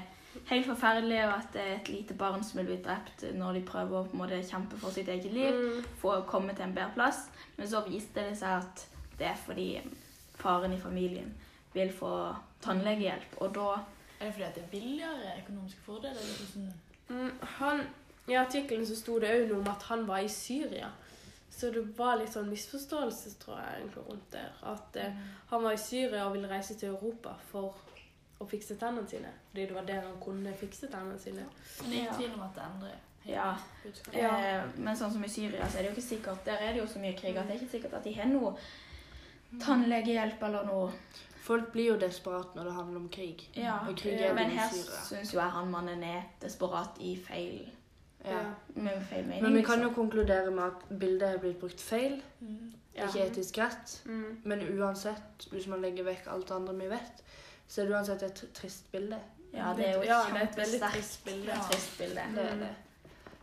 helt 0.50 0.67
forferdelig, 0.67 1.20
og 1.25 1.34
at 1.38 1.48
det 1.53 1.62
er 1.63 1.74
et 1.79 1.89
lite 1.89 2.13
barn 2.17 2.43
som 2.46 2.60
vil 2.60 2.70
bli 2.72 2.77
drept 2.86 3.24
når 3.38 3.58
de 3.58 3.63
prøver 3.65 3.98
å 4.00 4.03
på 4.10 4.13
en 4.17 4.22
måte 4.24 4.39
kjempe 4.50 4.77
for 4.82 4.93
sitt 4.93 5.10
eget 5.10 5.34
liv, 5.34 5.53
Mm. 5.53 5.84
for 6.01 6.20
å 6.20 6.25
komme 6.29 6.53
til 6.55 6.65
en 6.65 6.74
bedre 6.75 6.93
plass. 6.93 7.24
Men 7.58 7.67
så 7.67 7.82
viste 7.88 8.22
det 8.29 8.38
seg 8.38 8.62
at 8.62 8.86
det 9.20 9.27
er 9.27 9.36
fordi 9.46 9.67
faren 10.36 10.74
i 10.74 10.79
familien 10.82 11.34
vil 11.74 11.91
få 11.93 12.36
tannlegehjelp, 12.62 13.38
og 13.41 13.53
da 13.55 13.67
Er 14.20 14.25
det 14.25 14.34
fordi 14.34 14.43
at 14.46 14.55
det 14.55 14.63
er 14.63 14.67
billigere 14.72 15.34
økonomiske 15.43 15.82
fordeler? 15.86 16.22
Eller 16.22 16.38
hvordan? 16.39 16.74
Mm, 17.10 17.32
han, 17.41 17.82
I 18.27 18.36
artikkelen 18.39 18.86
så 18.88 18.96
sto 18.96 19.18
det 19.20 19.32
òg 19.36 19.50
noe 19.50 19.60
om 19.60 19.72
at 19.72 19.84
han 19.89 20.06
var 20.08 20.24
i 20.24 20.30
Syria. 20.32 20.92
Så 21.53 21.70
det 21.72 21.84
var 21.98 22.18
litt 22.18 22.34
sånn 22.34 22.50
misforståelse, 22.50 23.36
tror 23.42 23.60
jeg, 23.60 23.82
egentlig 23.82 24.03
rundt 24.08 24.30
der. 24.34 24.53
At 24.72 24.96
eh, 24.98 25.18
han 25.51 25.63
var 25.63 25.75
i 25.75 25.82
Syria 25.82 26.25
og 26.25 26.34
ville 26.38 26.50
reise 26.50 26.77
til 26.80 26.96
Europa 26.96 27.36
for 27.51 27.75
å 28.42 28.48
fikse 28.50 28.77
tennene 28.80 29.10
sine. 29.10 29.34
Fordi 29.50 29.68
det 29.70 29.75
var 29.75 29.86
der 29.88 30.08
han 30.08 30.15
kunne 30.24 30.53
fikse 30.58 30.89
tennene 30.92 31.20
sine. 31.22 31.44
Men 31.82 31.92
det 31.92 31.98
er 31.98 32.06
ingen 32.06 32.15
tvil 32.22 32.38
om 32.38 32.48
at 32.48 32.56
det 32.56 32.63
endrer 32.70 32.96
Ja. 33.25 33.51
Ja. 34.15 34.32
Eh, 34.39 34.63
men 34.77 34.98
sånn 34.98 35.13
som 35.13 35.24
i 35.24 35.30
Syria, 35.32 35.68
så 35.68 35.77
er 35.77 35.86
det 35.86 35.92
jo 35.92 35.98
ikke 35.98 36.08
sikkert 36.08 36.46
Der 36.46 36.63
er 36.63 36.74
det 36.74 36.82
jo 36.82 36.88
så 36.92 37.00
mye 37.00 37.13
krig 37.15 37.38
at 37.38 37.48
det 37.48 37.56
er 37.56 37.62
ikke 37.62 37.75
sikkert 37.77 37.94
at 38.00 38.03
de 38.08 38.15
har 38.18 38.27
noe 38.32 38.56
tannlegehjelp 39.62 40.42
eller 40.44 40.65
noe. 40.68 40.89
Folk 41.44 41.72
blir 41.75 41.92
jo 41.92 42.00
desperate 42.00 42.56
når 42.56 42.70
det 42.70 42.74
handler 42.80 43.00
om 43.03 43.08
krig. 43.12 43.46
Ja, 43.56 43.77
Og 43.88 43.96
krig 44.00 44.20
Ja, 44.20 44.32
er 44.32 44.34
Men 44.34 44.51
her 44.58 44.70
syns 44.74 45.34
jo 45.34 45.39
jeg 45.39 45.56
han 45.60 45.72
mannen 45.72 46.03
er 46.03 46.24
desperat 46.42 47.00
i 47.00 47.15
feil 47.20 47.72
Ja. 48.25 48.39
med 48.75 49.01
feil 49.10 49.25
mening. 49.25 49.44
Men 49.44 49.53
vi 49.53 49.62
kan 49.62 49.82
jo 49.82 49.88
liksom. 49.88 49.96
konkludere 49.96 50.51
med 50.51 50.63
at 50.63 51.00
bildet 51.00 51.30
er 51.30 51.38
blitt 51.38 51.60
brukt 51.60 51.82
feil. 51.82 52.22
Mm. 52.39 52.74
Ja. 52.96 53.08
Ikke 53.08 53.25
etisk 53.25 53.58
rett. 53.58 54.01
Mm. 54.06 54.42
Men 54.44 54.62
uansett, 54.80 55.48
hvis 55.51 55.68
man 55.68 55.82
legger 55.82 56.03
vekk 56.03 56.27
alt 56.27 56.48
det 56.48 56.56
andre 56.56 56.75
vi 56.77 56.89
vet, 56.89 57.24
så 57.68 57.82
er 57.82 57.86
det 57.86 57.96
uansett 57.96 58.24
et 58.24 58.44
trist 58.53 58.92
bilde. 58.92 59.20
Ja, 59.53 59.74
det 59.77 59.88
er 59.88 59.94
jo 59.94 60.03
Ja, 60.03 60.22
det 60.34 60.42
er 60.42 60.48
et 60.48 60.58
veldig 60.58 60.82
trist 60.82 61.25
bilde. 61.25 61.60
trist 61.72 61.98
bilde. 61.98 62.22
Det 62.36 62.46
er 62.51 62.56
det. 62.56 62.74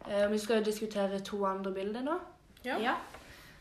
Eh, 0.09 0.31
vi 0.31 0.39
skal 0.39 0.59
jo 0.59 0.65
diskutere 0.65 1.21
to 1.21 1.45
andre 1.47 1.73
bilder 1.73 2.03
nå. 2.03 2.19
Ja. 2.65 2.79
Ja. 2.79 2.95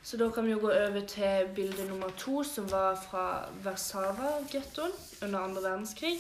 Så 0.04 0.18
da 0.18 0.30
kan 0.30 0.46
vi 0.46 0.52
jo 0.52 0.60
gå 0.60 0.72
over 0.72 1.06
til 1.08 1.48
bilde 1.56 1.88
nummer 1.90 2.10
to, 2.18 2.44
som 2.44 2.72
var 2.72 2.96
fra 2.96 3.46
Warszawa-gettoen 3.64 4.92
under 5.24 5.40
andre 5.40 5.62
verdenskrig. 5.64 6.20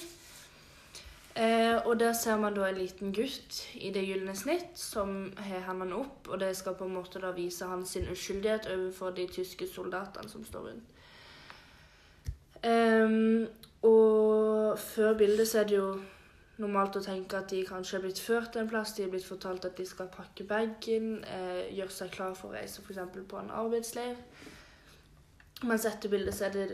Eh, 1.39 1.85
og 1.85 1.99
der 1.99 2.13
ser 2.13 2.35
man 2.35 2.55
da 2.55 2.65
en 2.67 2.75
liten 2.75 3.13
gutt 3.15 3.61
i 3.79 3.93
det 3.95 4.01
gylne 4.03 4.33
snitt 4.35 4.75
som 4.75 5.29
har 5.39 5.61
hendene 5.69 5.95
opp, 6.01 6.27
og 6.27 6.41
det 6.41 6.49
skal 6.57 6.75
på 6.75 6.89
en 6.89 6.97
måte 6.97 7.21
da 7.23 7.31
vise 7.31 7.69
hans 7.69 7.95
uskyldighet 7.95 8.67
overfor 8.73 9.13
de 9.15 9.27
tyske 9.31 9.67
soldatene 9.71 10.27
som 10.29 10.43
står 10.43 10.65
rundt. 10.67 10.95
Um, 12.59 13.47
og 13.87 14.79
før 14.83 15.13
bildet 15.21 15.47
så 15.47 15.61
er 15.61 15.69
det 15.69 15.77
jo 15.77 15.93
normalt 16.59 16.97
å 16.99 17.03
tenke 17.03 17.39
at 17.39 17.53
de 17.53 17.61
kanskje 17.63 17.97
er 17.97 18.03
blitt 18.03 18.19
ført 18.19 18.57
en 18.59 18.67
plass, 18.67 18.97
de 18.97 19.05
er 19.05 19.13
blitt 19.13 19.27
fortalt 19.27 19.63
at 19.69 19.79
de 19.79 19.85
skal 19.87 20.11
pakke 20.11 20.43
bagen, 20.43 21.23
eh, 21.23 21.69
gjøre 21.77 21.95
seg 22.01 22.11
klar 22.17 22.35
for 22.35 22.51
å 22.51 22.57
reise 22.57 22.83
f.eks. 22.83 22.99
på 23.31 23.39
en 23.39 23.53
arbeidsleir. 23.61 24.19
Mens 25.63 25.87
etter 25.87 26.11
bildet 26.11 26.35
så 26.35 26.49
er 26.49 26.57
det 26.57 26.67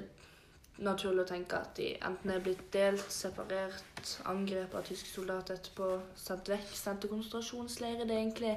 naturlig 0.82 1.22
å 1.22 1.30
tenke 1.30 1.62
at 1.62 1.78
de 1.78 1.94
enten 2.02 2.34
er 2.34 2.42
blitt 2.44 2.66
delt, 2.74 3.06
separert, 3.14 3.95
angrepet 4.26 4.76
av 4.80 4.84
tyske 4.88 5.10
soldater 5.10 5.58
etterpå, 5.60 5.90
sendt 6.16 6.50
vekk, 6.50 6.72
sendt 6.78 7.02
til 7.06 7.10
konsentrasjonsleirer. 7.14 8.06
Det 8.06 8.16
er 8.16 8.24
egentlig 8.24 8.56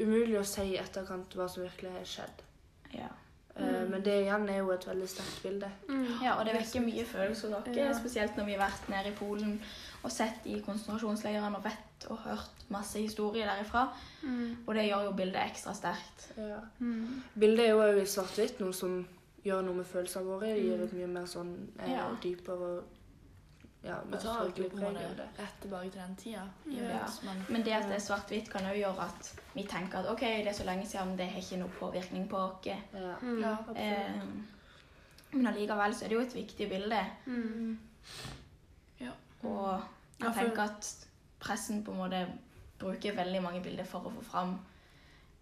umulig 0.00 0.38
å 0.40 0.44
si 0.46 0.62
i 0.74 0.78
etterkant 0.80 1.34
hva 1.38 1.48
som 1.50 1.62
virkelig 1.66 1.90
har 1.96 2.04
skjedd. 2.16 2.44
Ja. 2.94 3.08
Mm. 3.58 3.88
Men 3.90 4.02
det 4.06 4.12
igjen 4.22 4.44
er 4.48 4.60
jo 4.60 4.70
et 4.70 4.84
veldig 4.86 5.08
sterkt 5.10 5.40
bilde. 5.42 5.68
ja, 6.22 6.36
og 6.38 6.44
det 6.46 6.54
vekker 6.54 6.80
mye 6.84 7.04
følelser 7.04 7.50
hos 7.54 7.64
dere, 7.64 7.88
Ja. 7.88 7.94
spesielt 7.98 8.36
når 8.38 8.44
vi 8.46 8.52
har 8.54 8.68
vært 8.70 8.88
nede 8.88 9.08
i 9.10 9.16
Polen 9.18 9.60
og 10.04 10.12
sett 10.14 10.46
i 10.46 10.60
konsentrasjonsleirene 10.62 11.56
og 11.58 11.64
vet 11.64 12.06
og 12.10 12.18
hørt 12.22 12.64
masse 12.70 12.98
historier 13.02 13.46
derifra. 13.50 13.88
Og 14.66 14.74
det 14.74 14.84
gjør 14.86 15.04
jo 15.08 15.12
bildet 15.18 15.42
ekstra 15.50 15.74
sterkt. 15.74 16.28
Ja. 16.36 16.60
Mm. 16.78 17.22
Bildet 17.34 17.64
er 17.66 17.70
jo 17.70 17.82
òg 17.82 17.98
i 18.02 18.06
svart-hvitt, 18.06 18.60
noe 18.60 18.72
som 18.72 19.00
gjør 19.44 19.62
noe 19.66 19.74
med 19.74 19.86
følelsene 19.90 20.24
våre. 20.24 20.46
Det 20.54 20.62
gir 20.62 20.84
et 20.84 20.92
mye 20.92 21.06
mer 21.18 21.26
sånn 21.26 21.52
eh, 21.80 21.90
Ja. 21.96 22.06
dypere 22.22 22.82
ja, 23.84 23.94
Og 23.96 24.10
tar 24.12 24.18
sørgelig 24.20 24.70
på 24.70 24.78
det. 24.94 25.28
rett 25.38 25.60
tilbake 25.62 25.90
til 25.90 26.00
den 26.00 26.16
tida. 26.16 26.42
Ja. 26.66 26.82
Ja. 26.82 27.06
Men, 27.24 27.44
Men 27.48 27.62
det 27.64 27.72
at 27.72 27.84
det 27.88 27.94
er 27.96 28.00
svart-hvitt, 28.06 28.50
kan 28.50 28.66
òg 28.66 28.76
gjøre 28.76 29.00
at 29.04 29.40
vi 29.54 29.62
tenker 29.64 29.98
at 29.98 30.10
OK, 30.10 30.20
det 30.20 30.48
er 30.48 30.52
så 30.52 30.64
lenge 30.64 30.86
siden, 30.86 31.16
det 31.18 31.28
har 31.30 31.40
ikke 31.40 31.56
noe 31.60 31.68
påvirkning 31.80 32.28
på 32.28 32.36
oss. 32.36 32.66
Ja. 32.66 32.80
Mm. 33.22 33.40
ja. 33.40 33.56
Eh, 33.76 34.22
men 35.32 35.46
allikevel 35.46 35.94
så 35.94 36.04
er 36.04 36.08
det 36.08 36.14
jo 36.16 36.20
et 36.20 36.34
viktig 36.34 36.68
bilde. 36.70 37.04
Mm. 37.26 37.78
Og 39.42 39.80
Ja, 40.20 40.26
jeg 40.26 40.34
for- 40.34 40.40
tenker 40.42 40.62
at 40.62 41.06
pressen 41.40 41.84
på 41.84 41.92
en 41.92 41.98
måte 41.98 42.26
bruker 42.78 43.14
veldig 43.14 43.42
mange 43.42 43.62
bilder 43.62 43.84
for 43.84 44.00
å 44.00 44.10
få 44.10 44.24
fram 44.24 44.58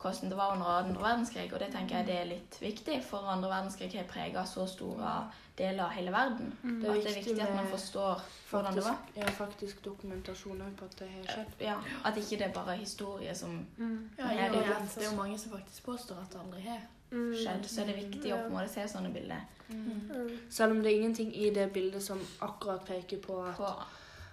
hvordan 0.02 0.30
det 0.30 0.36
var 0.36 0.52
under 0.52 0.66
andre 0.66 1.02
verdenskrig. 1.02 1.52
Og 1.52 1.60
det 1.60 1.72
tenker 1.72 1.96
jeg 1.96 2.06
det 2.06 2.16
er 2.20 2.30
litt 2.30 2.56
viktig, 2.60 3.00
for 3.04 3.28
andre 3.32 3.48
verdenskrig 3.48 3.90
har 3.96 4.08
prega 4.10 4.44
så 4.46 4.66
store 4.66 5.16
deler 5.58 5.84
av 5.84 5.94
hele 5.96 6.12
verden. 6.12 6.52
Mm. 6.62 6.80
Det 6.80 6.88
er 6.88 6.98
at 6.98 7.04
det 7.04 7.10
er 7.10 7.20
viktig 7.22 7.42
at 7.42 7.54
man 7.54 7.70
forstår 7.70 8.20
forstår 8.20 8.50
hvordan 8.50 8.74
det 8.74 8.84
var. 8.84 8.98
ja, 9.16 9.30
faktisk 9.38 9.84
dokumentasjon 9.84 10.62
på 10.76 10.84
at 10.84 10.98
det 10.98 11.08
har 11.08 11.30
skjedd. 11.32 11.54
Ja, 11.60 11.76
At 12.04 12.16
ikke 12.16 12.36
det 12.36 12.48
er 12.50 12.52
bare 12.52 12.76
historie 12.76 13.34
som 13.34 13.66
Mm. 13.76 14.10
Ja, 14.18 14.24
er 14.24 14.52
det, 14.52 14.62
Ja, 14.66 14.74
det 14.94 15.06
er 15.06 15.10
jo 15.10 15.16
mange 15.16 15.38
som 15.38 15.52
faktisk 15.52 15.84
påstår 15.84 16.14
at 16.14 16.32
det 16.32 16.40
aldri 16.44 16.60
har. 16.60 16.80
skjedd. 17.10 17.64
Så 17.68 17.80
er 17.80 17.86
det 17.86 17.96
viktig 17.96 18.32
å 18.34 18.36
på 18.36 18.46
en 18.46 18.52
måte 18.52 18.68
se 18.68 18.88
sånne 18.88 19.12
bilder. 19.14 19.40
Mm. 19.68 20.38
Selv 20.50 20.72
om 20.72 20.82
det 20.82 20.92
er 20.92 20.96
ingenting 20.96 21.36
i 21.36 21.50
det 21.50 21.72
bildet 21.72 22.02
som 22.02 22.20
akkurat 22.40 22.84
peker 22.86 23.18
på 23.18 23.42
at, 23.42 23.56
På, 23.56 23.72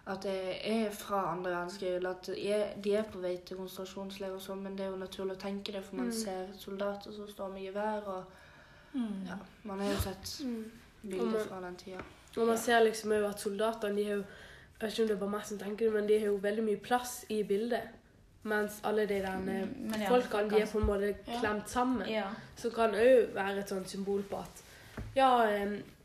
at 0.08 0.22
det 0.24 0.58
er 0.68 0.90
fra 0.92 1.32
andre 1.32 1.52
verdenskrig, 1.52 2.06
at 2.06 2.30
er, 2.30 2.74
de 2.84 2.96
er 2.96 3.04
på 3.04 3.20
vei 3.24 3.38
til 3.46 3.58
konsentrasjonsleir 3.58 4.34
og 4.36 4.42
sånn, 4.42 4.62
men 4.64 4.76
det 4.76 4.86
er 4.86 4.90
jo 4.92 4.98
naturlig 5.00 5.36
å 5.38 5.40
tenke 5.40 5.72
det, 5.72 5.84
for 5.84 5.96
man 5.96 6.06
Mm. 6.08 6.12
ser 6.12 6.48
soldater 6.60 7.12
som 7.14 7.28
står 7.28 7.54
med 7.54 7.62
gevær, 7.62 8.02
og 8.08 8.24
Mm. 8.94 9.26
ja, 9.28 9.36
man 9.64 9.80
har 9.80 9.92
jo 9.94 9.98
sett 10.00 10.42
Mm. 10.46 10.72
Bilder 11.10 11.40
fra 11.48 11.62
den 11.62 11.76
tida. 11.76 12.02
Og 12.38 12.48
man 12.48 12.58
ser 12.58 12.80
liksom 12.84 13.12
òg 13.12 13.30
at 13.30 13.40
soldatene 13.40 13.96
de 13.96 14.04
har 14.04 14.16
jo 14.16 14.24
Jeg 14.82 14.90
vet 14.90 15.00
ikke 15.00 15.02
om 15.04 15.08
det 15.08 15.16
er 15.16 15.20
bare 15.20 15.30
meg 15.32 15.46
som 15.46 15.58
tenker 15.58 15.86
det, 15.86 15.94
men 15.94 16.08
de 16.08 16.20
har 16.20 16.26
jo 16.28 16.38
veldig 16.38 16.64
mye 16.64 16.78
plass 16.78 17.26
i 17.30 17.44
bildet. 17.44 17.82
Mens 18.44 18.82
alle 18.84 19.06
de 19.08 19.22
der 19.22 19.38
mm, 19.38 19.94
ja, 20.02 20.10
folkene 20.10 20.50
de 20.50 20.62
er 20.62 20.66
på 20.66 20.80
en 20.80 20.86
måte 20.88 21.16
klemt 21.40 21.70
sammen. 21.70 22.10
ja. 22.10 22.26
Som 22.58 22.72
kan 22.72 22.90
òg 22.92 23.34
være 23.34 23.60
et 23.60 23.70
sånt 23.70 23.88
symbol 23.90 24.22
på 24.24 24.36
at 24.40 24.64
ja, 25.16 25.46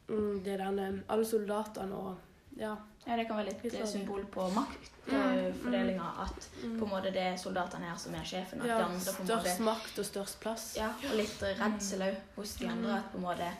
mm, 0.08 0.44
det 0.44 0.52
er 0.60 0.64
denne 0.64 1.02
Alle 1.08 1.24
soldatene 1.24 1.92
og 1.94 2.16
ja. 2.56 2.76
Ja, 3.08 3.16
det 3.16 3.24
kan 3.26 3.36
være 3.40 3.46
litt 3.48 3.62
sånn. 3.72 3.86
symbol 3.86 4.24
på 4.26 4.44
Mm. 4.50 4.54
maktfordelinga. 4.58 6.08
At 6.26 6.48
på 6.62 6.84
en 6.84 6.90
måte 6.92 7.10
det 7.12 7.22
er 7.32 7.36
soldatene 7.40 7.88
her 7.90 7.96
som 7.96 8.14
er 8.14 8.24
sjefen. 8.24 8.60
At 8.60 8.66
de 8.66 8.72
andre 8.72 9.12
på 9.12 9.20
en 9.22 9.26
måte 9.26 9.40
størst 9.48 9.60
makt 9.60 9.98
og 9.98 10.04
størst 10.04 10.40
plass. 10.40 10.76
Ja, 10.76 10.90
og 11.10 11.16
litt 11.16 11.40
redsel 11.58 12.00
òg 12.10 12.16
hos 12.36 12.54
de 12.56 12.68
andre. 12.68 12.98
At 12.98 13.10
på 13.12 13.16
en 13.18 13.24
måte 13.24 13.50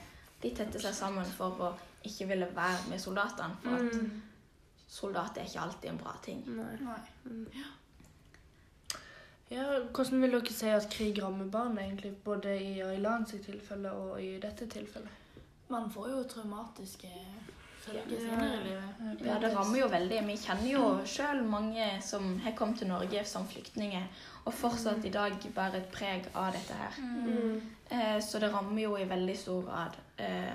de 0.43 0.51
tetter 0.51 0.79
seg 0.81 0.95
sammen 0.95 1.25
for 1.25 1.51
å 1.59 1.75
ikke 2.05 2.29
ville 2.29 2.47
være 2.55 2.89
med 2.91 3.01
soldatene. 3.01 3.57
For 3.63 3.75
at 3.75 3.93
Mm. 3.95 4.23
soldater 4.89 5.41
er 5.41 5.45
ikke 5.47 5.61
alltid 5.63 5.91
en 5.91 5.97
bra 5.99 6.13
ting. 6.23 6.45
Nei. 6.47 6.77
Nei. 6.81 7.65
Ja, 9.51 9.65
hvordan 9.95 10.21
vil 10.21 10.31
dere 10.31 10.53
si 10.53 10.69
at 10.69 10.91
krig 10.93 11.19
rammer 11.23 11.47
barn, 11.51 11.79
egentlig, 11.79 12.15
både 12.25 12.53
i 12.61 12.81
Aylan 12.85 13.27
sitt 13.27 13.47
tilfelle 13.47 13.91
og 13.97 14.21
i 14.21 14.35
dette 14.39 14.67
tilfellet? 14.69 15.09
Man 15.71 15.91
får 15.91 16.11
jo 16.11 16.25
traumatiske 16.25 17.09
Ja. 17.87 18.01
senere 18.21 18.55
i 18.61 18.65
livet. 18.65 19.21
Ja, 19.27 19.39
det 19.39 19.57
rammer 19.57 19.79
jo 19.79 19.87
veldig. 19.89 20.27
Vi 20.27 20.37
kjenner 20.37 20.71
jo 20.73 21.01
sjøl 21.07 21.43
mange 21.45 22.03
som 22.03 22.39
har 22.45 22.53
kommet 22.53 22.79
til 22.79 22.89
Norge 22.89 23.25
som 23.25 23.47
flyktninger, 23.49 24.03
og 24.45 24.53
fortsatt 24.55 25.05
i 25.05 25.11
dag 25.11 25.33
bærer 25.55 25.77
et 25.77 25.91
preg 25.93 26.27
av 26.35 26.53
dette 26.53 26.75
her. 26.75 26.99
Mm. 27.01 27.63
Eh, 27.91 28.21
Så 28.21 28.39
det 28.41 28.53
rammer 28.53 28.83
jo 28.83 28.97
i 28.97 29.05
veldig 29.09 29.39
stor 29.39 29.63
grad. 29.63 29.97
Eh, 30.19 30.55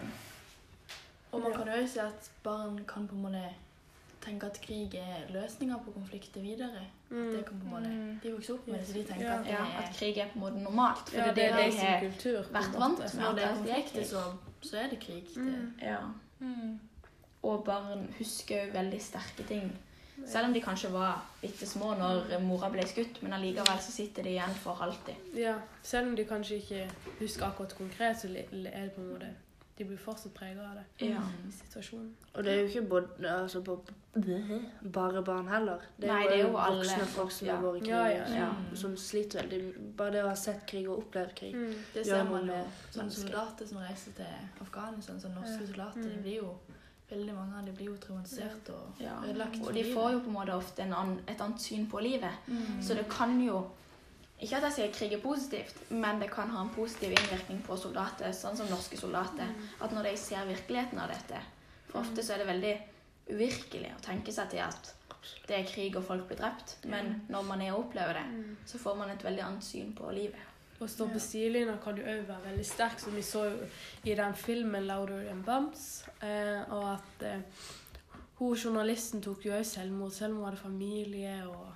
Og 1.32 1.42
man 1.42 1.54
kan 1.54 1.68
jo 1.82 1.88
si 1.88 2.00
at 2.00 2.30
barn 2.44 2.84
kan 2.88 3.08
på 3.08 3.16
en 3.16 3.22
måte 3.22 3.50
tenke 4.22 4.46
at 4.46 4.60
krig 4.62 4.94
er 4.96 5.26
løsninga 5.34 5.78
på 5.84 5.92
konflikter 5.92 6.42
videre. 6.42 6.86
Mm. 7.10 7.32
Det 7.32 7.46
kan 7.46 7.60
på 7.60 7.66
en 7.66 7.72
måte, 7.72 8.20
De 8.24 8.32
vokser 8.34 8.54
opp 8.54 8.68
med 8.68 8.80
det, 8.80 8.88
så 8.88 8.94
de 8.94 9.04
tenker 9.04 9.26
Ja. 9.26 9.34
at 9.40 9.44
det 9.46 9.52
Ja, 9.52 9.58
er 9.66 9.88
at 9.88 9.96
krig 9.98 10.18
er 10.18 10.28
på 10.28 10.36
en 10.36 10.42
måte 10.42 10.64
normalt. 10.64 11.10
For 11.10 11.18
Ja, 11.18 11.24
det 11.34 11.44
er 11.44 11.56
det 11.58 11.72
de 11.74 11.78
har 12.38 12.44
vært 12.44 12.80
vant 12.80 13.00
med. 13.00 13.10
Når 13.16 13.34
det 13.36 13.44
er 13.44 13.48
at 13.48 13.58
er 13.58 13.58
konflikter, 13.58 14.04
så, 14.06 14.22
så 14.62 14.78
er 14.78 14.88
det 14.90 15.00
krig. 15.00 15.26
Det, 15.36 15.42
Mm. 15.44 15.74
Ja. 15.82 15.98
Og 17.44 17.64
barn 17.66 18.06
husker 18.20 18.66
jo 18.66 18.72
veldig 18.74 19.02
sterke 19.02 19.44
ting. 19.48 19.72
Selv 20.28 20.46
om 20.48 20.54
de 20.54 20.62
kanskje 20.62 20.92
var 20.94 21.24
bitte 21.42 21.66
små 21.68 21.96
når 21.98 22.40
mora 22.40 22.70
ble 22.70 22.86
skutt, 22.88 23.18
men 23.24 23.34
allikevel 23.34 23.80
så 23.82 23.92
sitter 23.92 24.24
de 24.24 24.30
igjen 24.38 24.54
for 24.62 24.80
alltid. 24.86 25.16
Ja, 25.36 25.56
selv 25.84 26.08
om 26.08 26.16
de 26.16 26.24
kanskje 26.26 26.56
ikke 26.62 26.84
husker 27.20 27.46
akkurat 27.50 27.74
konkret, 27.76 28.18
så 28.22 28.28
er 28.28 28.46
det 28.54 28.92
på 28.96 29.02
en 29.02 29.10
måte 29.14 29.34
De 29.78 29.86
blir 29.90 29.98
fortsatt 29.98 30.34
preget 30.38 30.60
av 30.62 30.76
det. 30.78 31.08
Ja. 31.10 31.22
i 31.48 31.52
situasjonen. 31.52 32.12
Og 32.36 32.44
det 32.44 32.52
er 32.54 32.60
jo 32.60 32.68
ikke 32.68 32.82
både, 32.90 33.08
altså, 33.42 33.62
på- 33.62 33.82
bare 34.94 35.24
barn 35.24 35.48
heller. 35.48 35.80
Det 35.98 36.10
er 36.10 36.14
Nei, 36.14 36.24
det 36.28 36.36
er 36.40 36.44
jo 36.44 36.52
voksne 36.52 36.94
alle 36.94 37.06
folk 37.06 37.32
som 37.32 37.48
ja. 37.48 37.56
har 37.56 37.62
vært 37.64 37.76
i 37.76 37.80
krig, 37.80 37.90
Ja, 37.90 38.06
ja, 38.08 38.26
som- 38.28 38.36
ja. 38.38 38.76
som 38.76 38.98
sliter 38.98 39.42
veldig. 39.42 39.74
Bare 39.98 40.12
det 40.12 40.24
å 40.24 40.28
ha 40.28 40.36
sett 40.36 40.66
krig 40.68 40.88
og 40.90 40.98
opplevd 41.00 41.36
krig. 41.36 41.56
Mm. 41.56 41.74
det 41.94 42.06
ser 42.06 42.24
man 42.24 42.46
jo. 42.48 42.62
Sånne 42.92 43.12
soldater 43.12 43.66
som 43.68 43.78
reiser 43.78 44.12
til 44.16 44.26
Afghanistan, 44.62 45.20
sånne 45.20 45.36
norske 45.42 45.60
Ja. 45.62 45.68
soldater, 45.68 46.00
Mm. 46.04 46.10
de 46.16 46.22
blir 46.22 46.36
jo 46.38 46.56
veldig 47.14 47.36
mange 47.38 47.58
av 47.60 47.66
dem 47.66 47.76
blir 47.78 47.90
jo 47.92 47.96
traumatisert 48.04 48.70
og 48.74 49.00
Ja. 49.02 49.16
ødelagt. 49.24 49.62
Og 49.68 49.74
de 49.74 49.84
får 49.94 50.12
jo 50.14 50.20
på 50.20 50.28
en 50.32 50.34
måte 50.40 50.54
ofte 50.58 50.82
en 50.84 50.94
annen, 50.94 51.20
et 51.28 51.42
annet 51.42 51.62
syn 51.62 51.88
på 51.90 52.02
livet. 52.02 52.32
Mm. 52.48 52.82
Så 52.84 52.96
det 52.96 53.08
kan 53.10 53.40
jo 53.42 53.64
Ikke 54.44 54.58
at 54.58 54.64
jeg 54.64 54.74
sier 54.74 54.92
krig 54.92 55.14
er 55.14 55.22
positivt, 55.22 55.76
men 55.92 56.20
det 56.20 56.30
kan 56.32 56.50
ha 56.50 56.62
en 56.66 56.70
positiv 56.76 57.12
innvirkning 57.12 57.62
på 57.64 57.78
soldater, 57.80 58.34
sånn 58.36 58.58
som 58.58 58.68
norske 58.68 58.98
soldater. 59.00 59.48
At 59.80 59.92
når 59.94 60.04
de 60.04 60.18
ser 60.18 60.46
virkeligheten 60.50 61.00
av 61.00 61.08
dette 61.08 61.40
For 61.88 62.00
ofte 62.02 62.24
så 62.24 62.34
er 62.34 62.38
det 62.40 62.48
veldig 62.48 62.74
uvirkelig 63.30 63.92
å 63.96 64.02
tenke 64.02 64.34
seg 64.34 64.50
til 64.50 64.60
at 64.60 64.94
det 65.48 65.56
er 65.60 65.64
krig 65.70 65.96
og 65.96 66.04
folk 66.04 66.28
blir 66.28 66.38
drept. 66.42 66.76
Men 66.86 67.22
når 67.30 67.44
man 67.48 67.62
er 67.62 67.72
og 67.74 67.86
opplever 67.86 68.14
det, 68.14 68.26
Mm. 68.26 68.58
så 68.66 68.78
får 68.78 68.98
man 68.98 69.10
et 69.12 69.24
veldig 69.24 69.44
annet 69.44 69.64
syn 69.64 69.94
på 69.96 70.12
livet. 70.14 70.42
Å 70.84 70.88
stå 70.92 71.08
på 71.14 71.20
sidelinja 71.24 71.78
kan 71.84 71.98
jo 71.98 72.04
òg 72.04 72.26
være 72.28 72.50
veldig 72.50 72.66
sterk, 72.68 73.00
som 73.00 73.16
vi 73.16 73.22
så 73.24 73.46
jo 73.48 73.70
i 74.04 74.16
den 74.20 74.36
filmen 74.36 74.84
'Louder 74.88 75.24
Than 75.28 75.44
Bumps'. 75.48 76.04
Eh, 76.22 76.74
og 76.74 76.90
at 76.94 77.28
eh, 77.30 77.40
hun 78.40 78.58
journalisten 78.58 79.22
tok 79.22 79.46
jo 79.46 79.54
òg 79.56 79.66
selvmord, 79.66 80.12
selv 80.12 80.34
om 80.34 80.42
hun 80.42 80.46
hadde 80.50 80.58
familie 80.58 81.38
og 81.48 81.72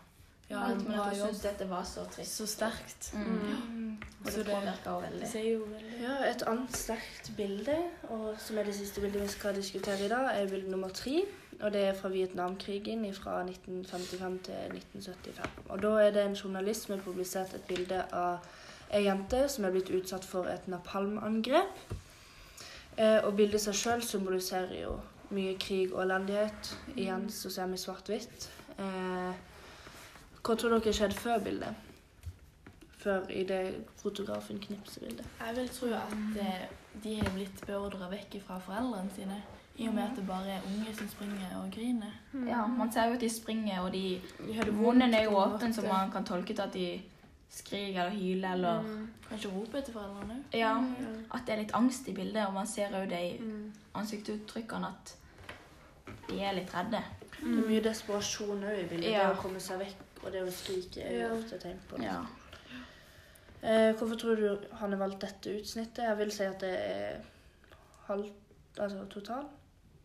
ja, 0.49 0.65
en 0.71 0.83
bra 0.83 1.07
jobb. 1.11 1.27
syntes 1.27 1.41
dette 1.43 1.69
var 1.69 1.83
så 1.83 2.03
trist. 2.11 2.35
Så 2.35 2.47
sterkt. 2.47 3.13
Mm. 3.13 3.23
Mm. 3.23 3.97
Og 4.19 4.25
det 4.25 4.35
det- 4.35 4.45
påvirka 4.45 4.91
henne 4.91 5.01
veldig. 5.07 5.31
Det 5.33 5.45
jo 5.51 5.65
veldig 5.65 6.01
Ja, 6.01 6.29
Et 6.29 6.43
annet 6.47 6.77
sterkt 6.77 7.31
bilde, 7.37 7.77
og 8.09 8.35
som 8.39 8.57
er 8.57 8.63
det 8.63 8.75
siste 8.75 9.01
bildet 9.01 9.21
vi 9.21 9.27
skal 9.27 9.55
diskutere 9.55 10.05
i 10.05 10.07
dag, 10.07 10.41
er 10.41 10.49
bilde 10.49 10.71
nummer 10.71 10.89
tre. 10.89 11.25
Og 11.61 11.73
det 11.73 11.81
er 11.87 11.93
fra 11.93 12.09
Vietnamkrigen 12.09 13.13
fra 13.13 13.43
1955 13.43 14.39
til 14.43 14.53
1975. 14.53 15.49
Og 15.69 15.81
Da 15.81 15.87
er 15.87 16.11
det 16.11 16.25
en 16.25 16.35
journalist 16.35 16.83
som 16.83 16.95
har 16.95 17.03
publisert 17.03 17.53
et 17.53 17.67
bilde 17.67 18.03
av 18.13 18.37
ei 18.93 19.03
jente 19.05 19.47
som 19.49 19.65
er 19.65 19.73
blitt 19.75 19.91
utsatt 19.93 20.25
for 20.25 20.47
et 20.51 20.67
napalmangrep. 20.71 21.81
Eh, 22.97 23.19
og 23.23 23.35
bildet 23.37 23.61
seg 23.61 23.75
sjøl 23.77 24.03
symboliserer 24.03 24.73
jo 24.81 24.95
mye 25.35 25.57
krig 25.59 25.91
og 25.93 26.05
elendighet. 26.05 26.71
Igjen 26.95 27.27
så 27.33 27.51
ser 27.53 27.67
vi 27.71 27.81
svart-hvitt. 27.81 28.47
Eh, 28.79 29.43
hva 30.41 30.55
tror 30.55 30.77
dere 30.77 30.93
skjedde 30.95 31.19
før 31.19 31.43
bildet? 31.43 31.83
Før 32.97 33.27
i 33.29 33.43
det 33.45 33.61
fotografen 34.01 34.59
knipser 34.63 35.05
bildet? 35.05 35.27
Jeg 35.43 35.55
vil 35.59 35.69
tro 35.75 35.91
at 35.97 36.41
eh, 36.41 36.65
de 37.03 37.19
har 37.19 37.29
blitt 37.35 37.61
beordra 37.67 38.09
vekk 38.13 38.39
fra 38.47 38.57
foreldrene 38.63 39.13
sine. 39.15 39.41
I 39.77 39.87
og 39.87 39.93
med 39.93 40.03
at 40.07 40.15
det 40.17 40.23
bare 40.25 40.55
er 40.55 40.63
unge 40.65 40.93
som 40.97 41.09
springer 41.11 41.51
og 41.59 41.67
griner. 41.75 42.15
Ja, 42.47 42.63
Man 42.65 42.89
ser 42.91 43.11
jo 43.11 43.13
at 43.13 43.21
de 43.21 43.29
springer, 43.29 43.83
og 43.85 43.93
de 43.93 44.21
Munnen 44.73 45.13
er 45.13 45.27
jo 45.27 45.37
åpen, 45.37 45.73
så 45.73 45.83
man 45.85 46.09
kan 46.11 46.25
tolke 46.25 46.53
til 46.55 46.61
at 46.61 46.73
de 46.73 47.01
skriker 47.49 48.01
eller 48.01 48.09
hyle 48.09 48.51
eller 48.53 48.81
Mm. 48.81 49.07
Kanskje 49.29 49.49
rope 49.51 49.77
etter 49.77 49.93
foreldrene 49.93 50.33
òg. 50.33 50.57
Ja, 50.57 50.73
mm. 50.79 51.25
at 51.31 51.45
det 51.45 51.53
er 51.53 51.57
litt 51.61 51.73
angst 51.75 52.07
i 52.07 52.13
bildet, 52.13 52.45
og 52.47 52.53
man 52.53 52.67
ser 52.67 52.89
òg 52.89 53.09
det 53.09 53.19
i 53.19 53.37
Mm. 53.41 53.73
ansiktsuttrykkene 53.95 54.87
at 54.87 55.15
de 56.29 56.39
er 56.43 56.53
litt 56.53 56.73
redde. 56.73 57.03
Det 57.39 57.63
er 57.63 57.67
mye 57.69 57.81
desperasjon 57.83 58.63
òg 58.63 58.79
i 58.83 58.87
bildet. 58.87 59.11
Ja. 59.11 59.27
Det 59.29 59.37
å 59.37 59.41
komme 59.41 59.59
seg 59.59 59.79
vekk 59.79 60.23
og 60.25 60.31
det 60.31 60.41
å 60.43 60.51
skrike 60.51 61.01
er 61.03 61.27
jo 61.29 61.35
ofte 61.35 61.59
tegn 61.59 61.79
på 61.89 61.97
det. 61.97 62.03
Ja. 62.05 62.21
Eh, 63.63 63.93
hvorfor 63.95 64.15
tror 64.15 64.35
du 64.35 64.57
han 64.73 64.91
har 64.91 64.99
valgt 64.99 65.21
dette 65.21 65.49
utsnittet? 65.59 66.03
Jeg 66.03 66.17
vil 66.17 66.31
si 66.31 66.43
at 66.43 66.59
det 66.61 66.73
er 66.79 67.19
halv, 68.07 68.25
altså 68.79 69.05
total. 69.09 69.45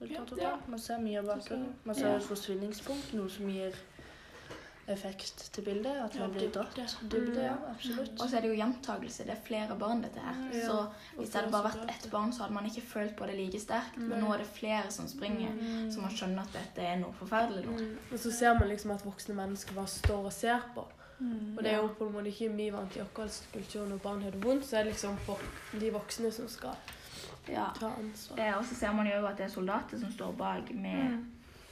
Ultra 0.01 0.15
Ja, 0.15 0.25
total. 0.25 0.39
ja. 0.45 0.57
Man 0.69 0.79
ser 0.79 0.99
mye 0.99 1.19
av 1.19 1.25
bakgrunnen. 1.27 1.75
Man 1.85 1.95
ser 1.95 2.09
Ja. 2.09 2.17
et 2.17 2.23
forsvinningspunkt, 2.23 3.13
noe 3.15 3.29
som 3.31 3.47
gir 3.49 3.73
effekt 4.93 5.51
til 5.53 5.65
bildet. 5.65 5.97
At 6.05 6.15
Ja, 6.15 6.21
man 6.21 6.33
blir 6.37 6.51
dratt. 6.53 6.75
Dybde, 7.11 7.43
ja, 7.43 7.53
Mm. 7.55 7.71
absolutt. 7.75 8.21
Og 8.21 8.29
så 8.31 8.37
er 8.37 8.41
det 8.41 8.51
jo 8.51 8.57
gjentagelse. 8.65 9.25
Det 9.27 9.31
er 9.31 9.43
flere 9.47 9.77
barn, 9.79 10.03
dette 10.03 10.21
her. 10.21 10.35
Ja. 10.53 10.67
Så 10.69 10.87
hvis 11.19 11.31
det 11.33 11.41
hadde 11.41 11.53
bare 11.53 11.71
vært 11.71 11.89
ett 11.91 12.11
barn, 12.11 12.33
så 12.33 12.43
hadde 12.43 12.55
man 12.55 12.65
ikke 12.67 12.83
følt 12.83 13.17
på 13.17 13.27
det 13.27 13.37
like 13.37 13.61
sterkt. 13.61 13.97
Men 13.99 14.21
nå 14.21 14.33
er 14.35 14.39
det 14.39 14.47
flere 14.47 14.91
som 14.91 15.07
springer, 15.09 15.53
så 15.91 16.01
man 16.01 16.11
skjønner 16.11 16.41
at 16.43 16.53
dette 16.53 16.83
er 16.87 16.97
noe 16.97 17.13
forferdelig. 17.13 17.67
nå. 17.67 17.73
Mm. 17.79 17.99
Og 18.13 18.19
så 18.19 18.31
ser 18.33 18.55
man 18.59 18.69
liksom 18.69 18.91
at 18.91 19.05
voksne 19.05 19.35
mennesker 19.35 19.75
bare 19.75 19.87
står 19.87 20.25
og 20.25 20.33
ser 20.33 20.61
på. 20.75 20.87
Og 21.57 21.63
det 21.63 21.73
er 21.73 21.77
jo 21.77 21.87
på 21.89 22.07
en 22.09 22.13
måte 22.15 22.27
ikke 22.33 22.51
mye 22.51 22.73
vant 22.73 22.97
i 22.97 23.01
vår 23.01 23.29
kultur 23.53 23.87
når 23.87 23.99
barn 24.03 24.23
har 24.23 24.31
det 24.33 24.41
vondt, 24.45 24.65
så 24.65 24.77
er 24.79 24.85
det 24.85 24.93
liksom 24.95 25.17
for 25.19 25.39
de 25.79 25.91
voksne 25.91 26.33
som 26.33 26.49
skal 26.49 26.75
Ja. 27.49 27.67
ta 27.79 27.87
ansvar. 27.99 28.39
Eh, 28.39 28.57
og 28.59 28.65
så 28.65 28.75
ser 28.75 28.93
man 28.93 29.07
jo 29.07 29.27
at 29.27 29.37
det 29.37 29.45
er 29.47 29.51
soldater 29.51 29.99
som 30.01 30.11
står 30.13 30.33
bak 30.37 30.75
med 30.75 31.25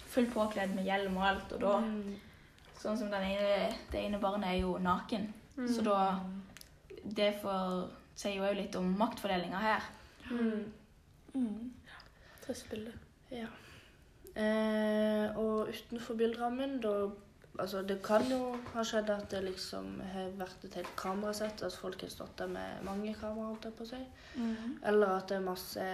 fullt 0.09 0.33
påkledd 0.35 0.75
med 0.75 0.85
hjelm 0.85 1.17
og 1.17 1.25
alt. 1.27 1.53
Og 1.53 1.61
da, 1.61 1.81
Mm. 1.81 2.15
Sånn 2.81 2.99
som 2.99 3.11
den 3.13 3.27
ene, 3.35 3.71
det 3.93 4.03
ene 4.03 4.21
barnet 4.23 4.55
er 4.55 4.61
jo 4.63 4.77
naken. 4.83 5.29
Så 5.69 5.85
da 5.85 6.21
Det 7.01 7.31
får, 7.41 7.89
sier 8.15 8.37
jo 8.37 8.45
òg 8.45 8.59
litt 8.59 8.75
om 8.77 8.91
maktfordelinga 9.01 9.61
her. 9.63 9.85
Mm. 10.29 10.67
Mm. 11.35 11.71
Trist 12.45 12.69
bilde. 12.69 12.93
Ja. 13.33 13.49
Eh, 14.37 15.39
og 15.41 15.71
utenfor 15.73 16.19
bilderammen, 16.21 16.77
da 16.85 16.93
Altså, 17.59 17.83
det 17.83 17.97
kan 18.03 18.23
jo 18.31 18.57
ha 18.75 18.83
skjedd 18.87 19.11
at 19.11 19.25
det 19.31 19.41
liksom 19.45 20.01
har 20.13 20.29
vært 20.39 20.63
et 20.65 20.75
helt 20.79 20.93
kamerasett, 20.97 21.63
at 21.67 21.75
folk 21.77 22.01
har 22.01 22.09
stått 22.09 22.37
der 22.39 22.47
med 22.47 22.83
mange 22.87 23.13
kameraer, 23.15 23.49
holdt 23.51 23.65
jeg 23.65 23.75
på 23.77 23.85
å 23.85 23.89
si. 23.91 23.99
Mm. 24.37 24.77
Eller 24.87 25.17
at 25.17 25.27
det 25.29 25.37
er 25.37 25.41
masse 25.45 25.87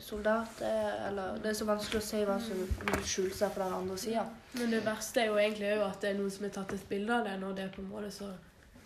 soldater, 0.00 1.06
eller 1.08 1.36
Det 1.42 1.50
er 1.50 1.54
så 1.58 1.64
vanskelig 1.68 2.00
å 2.00 2.06
si 2.06 2.22
hva 2.24 2.38
som 2.40 2.62
skjuler 3.04 3.34
seg 3.36 3.52
på 3.54 3.60
den 3.62 3.72
andre 3.76 3.98
sida. 3.98 4.24
Men 4.54 4.70
det 4.70 4.80
verste 4.86 5.20
er 5.22 5.26
jo 5.30 5.36
egentlig 5.38 5.74
òg 5.76 5.84
at 5.90 6.00
det 6.00 6.10
er 6.10 6.18
noen 6.18 6.30
som 6.30 6.44
har 6.48 6.54
tatt 6.56 6.72
et 6.72 6.88
bilde 6.88 7.14
av 7.18 7.24
det, 7.28 7.36
når 7.40 7.54
det 7.54 7.64
er 7.68 7.76
på 7.76 7.82
en 7.84 7.92
måte 7.92 8.10
så 8.10 8.32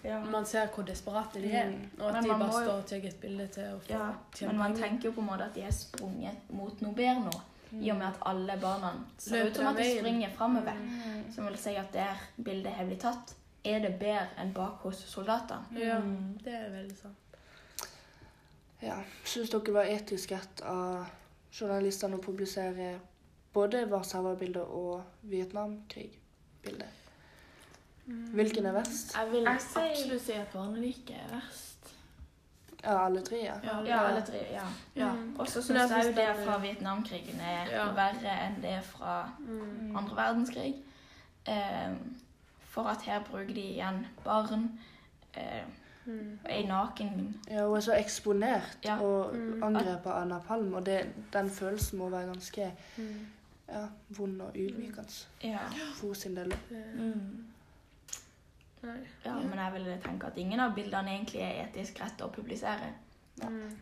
Man 0.06 0.44
ser 0.46 0.68
hvor 0.70 0.84
desperate 0.86 1.40
de 1.42 1.48
er, 1.50 1.66
Mm. 1.66 1.88
og 1.98 2.14
at 2.16 2.22
de 2.22 2.28
bare 2.28 2.52
står 2.52 2.68
og 2.78 2.86
tar 2.86 2.96
et 3.08 3.20
bilde 3.20 3.46
til 3.48 3.62
å 3.74 3.78
få 3.80 3.90
Ja, 3.90 4.12
tjene 4.34 4.52
men 4.52 4.58
man 4.58 4.74
tenker 4.76 5.08
jo 5.08 5.12
på 5.12 5.20
en 5.20 5.26
måte 5.26 5.44
at 5.48 5.54
de 5.54 5.62
har 5.62 5.72
sprunget 5.72 6.36
mot 6.50 6.80
noe 6.80 6.94
bedre 6.94 7.24
nå. 7.24 7.40
I 7.82 7.90
og 7.90 7.98
med 7.98 8.06
at 8.06 8.18
alle 8.26 8.54
barna 8.62 8.92
ser 9.18 9.46
ut 9.48 9.56
som 9.56 9.66
at 9.66 9.76
de 9.76 9.98
springer 9.98 10.30
framover. 10.36 10.78
Som 11.34 11.46
vil 11.46 11.58
si 11.58 11.74
at 11.76 11.92
der 11.92 12.20
bildet 12.44 12.72
har 12.72 12.84
blitt 12.88 13.00
tatt, 13.04 13.34
er 13.64 13.78
det 13.82 13.98
bedre 13.98 14.28
enn 14.38 14.52
bak 14.54 14.82
hos 14.86 14.96
soldatene. 15.10 15.66
Ja, 15.80 15.98
Mm. 15.98 16.38
det 16.44 16.54
er 16.54 16.70
veldig 16.70 16.96
sant. 16.96 17.16
Ja. 18.82 18.96
Syns 19.24 19.50
dere 19.50 19.64
det 19.64 19.74
var 19.74 19.84
etisk 19.84 20.32
rett 20.32 20.60
av 20.62 21.06
journalistene 21.52 22.16
å 22.16 22.22
publisere 22.22 22.98
både 23.54 23.86
Warszawa-bildet 23.90 24.62
og 24.62 25.02
Vietnamkrig-bildet? 25.22 26.88
Hvilken 28.06 28.66
er 28.66 28.72
verst? 28.76 29.14
Jeg 29.16 29.30
vil 29.32 29.48
absolutt 29.48 30.22
si 30.22 30.32
at 30.32 30.52
barneliket 30.52 31.16
er 31.16 31.32
verst. 31.32 31.95
Ja, 32.86 33.04
alle 33.06 33.22
tre, 33.22 33.36
ja. 33.44 33.54
Ja, 33.86 34.00
alle 34.08 34.22
tre. 34.26 34.38
ja. 34.52 34.62
Ja. 34.96 35.10
Og 35.38 35.48
så 35.48 35.62
syns 35.62 35.90
jeg 35.90 36.04
jo 36.04 36.12
det 36.16 36.44
fra 36.44 36.58
Vietnamkrigen 36.58 37.40
er 37.40 37.66
Ja. 37.70 37.92
verre 37.92 38.30
enn 38.46 38.62
det 38.62 38.84
fra 38.84 39.30
Mm. 39.38 39.96
andre 39.96 40.16
verdenskrig. 40.16 40.74
Eh, 41.48 41.94
for 42.68 42.82
at 42.82 43.02
her 43.02 43.20
bruker 43.30 43.54
de 43.54 43.60
igjen 43.60 44.06
barn. 44.24 44.78
Eh, 45.36 45.62
Mm. 46.06 46.38
er 46.44 46.66
naken. 46.68 47.34
Ja, 47.50 47.66
Hun 47.66 47.76
er 47.76 47.80
så 47.80 47.92
eksponert 47.98 48.78
Ja. 48.84 48.98
og 49.00 49.34
Mm. 49.36 49.62
angrepet 49.62 50.06
av 50.12 50.26
napalm, 50.26 50.74
og 50.74 50.86
det, 50.86 51.06
den 51.32 51.50
følelsen 51.50 51.98
må 51.98 52.08
være 52.08 52.26
ganske 52.26 52.72
Mm. 52.96 53.26
ja, 53.68 53.86
vond 54.08 54.40
og 54.42 54.50
ydmykende 54.54 55.26
Ja. 55.44 55.58
for 55.94 56.14
sin 56.14 56.36
del. 56.36 56.54
Mm. 56.98 57.44
Nei. 58.86 58.98
ja, 59.24 59.34
men 59.34 59.58
jeg 59.58 59.72
vil 59.76 59.92
tenke 60.04 60.26
at 60.30 60.36
ingen 60.38 60.60
av 60.60 60.74
bildene 60.76 61.10
egentlig 61.16 61.42
er 61.42 61.64
etisk 61.66 62.00
rett 62.00 62.22
å 62.22 62.30
publisere. 62.32 62.92
Mm. 63.42 63.72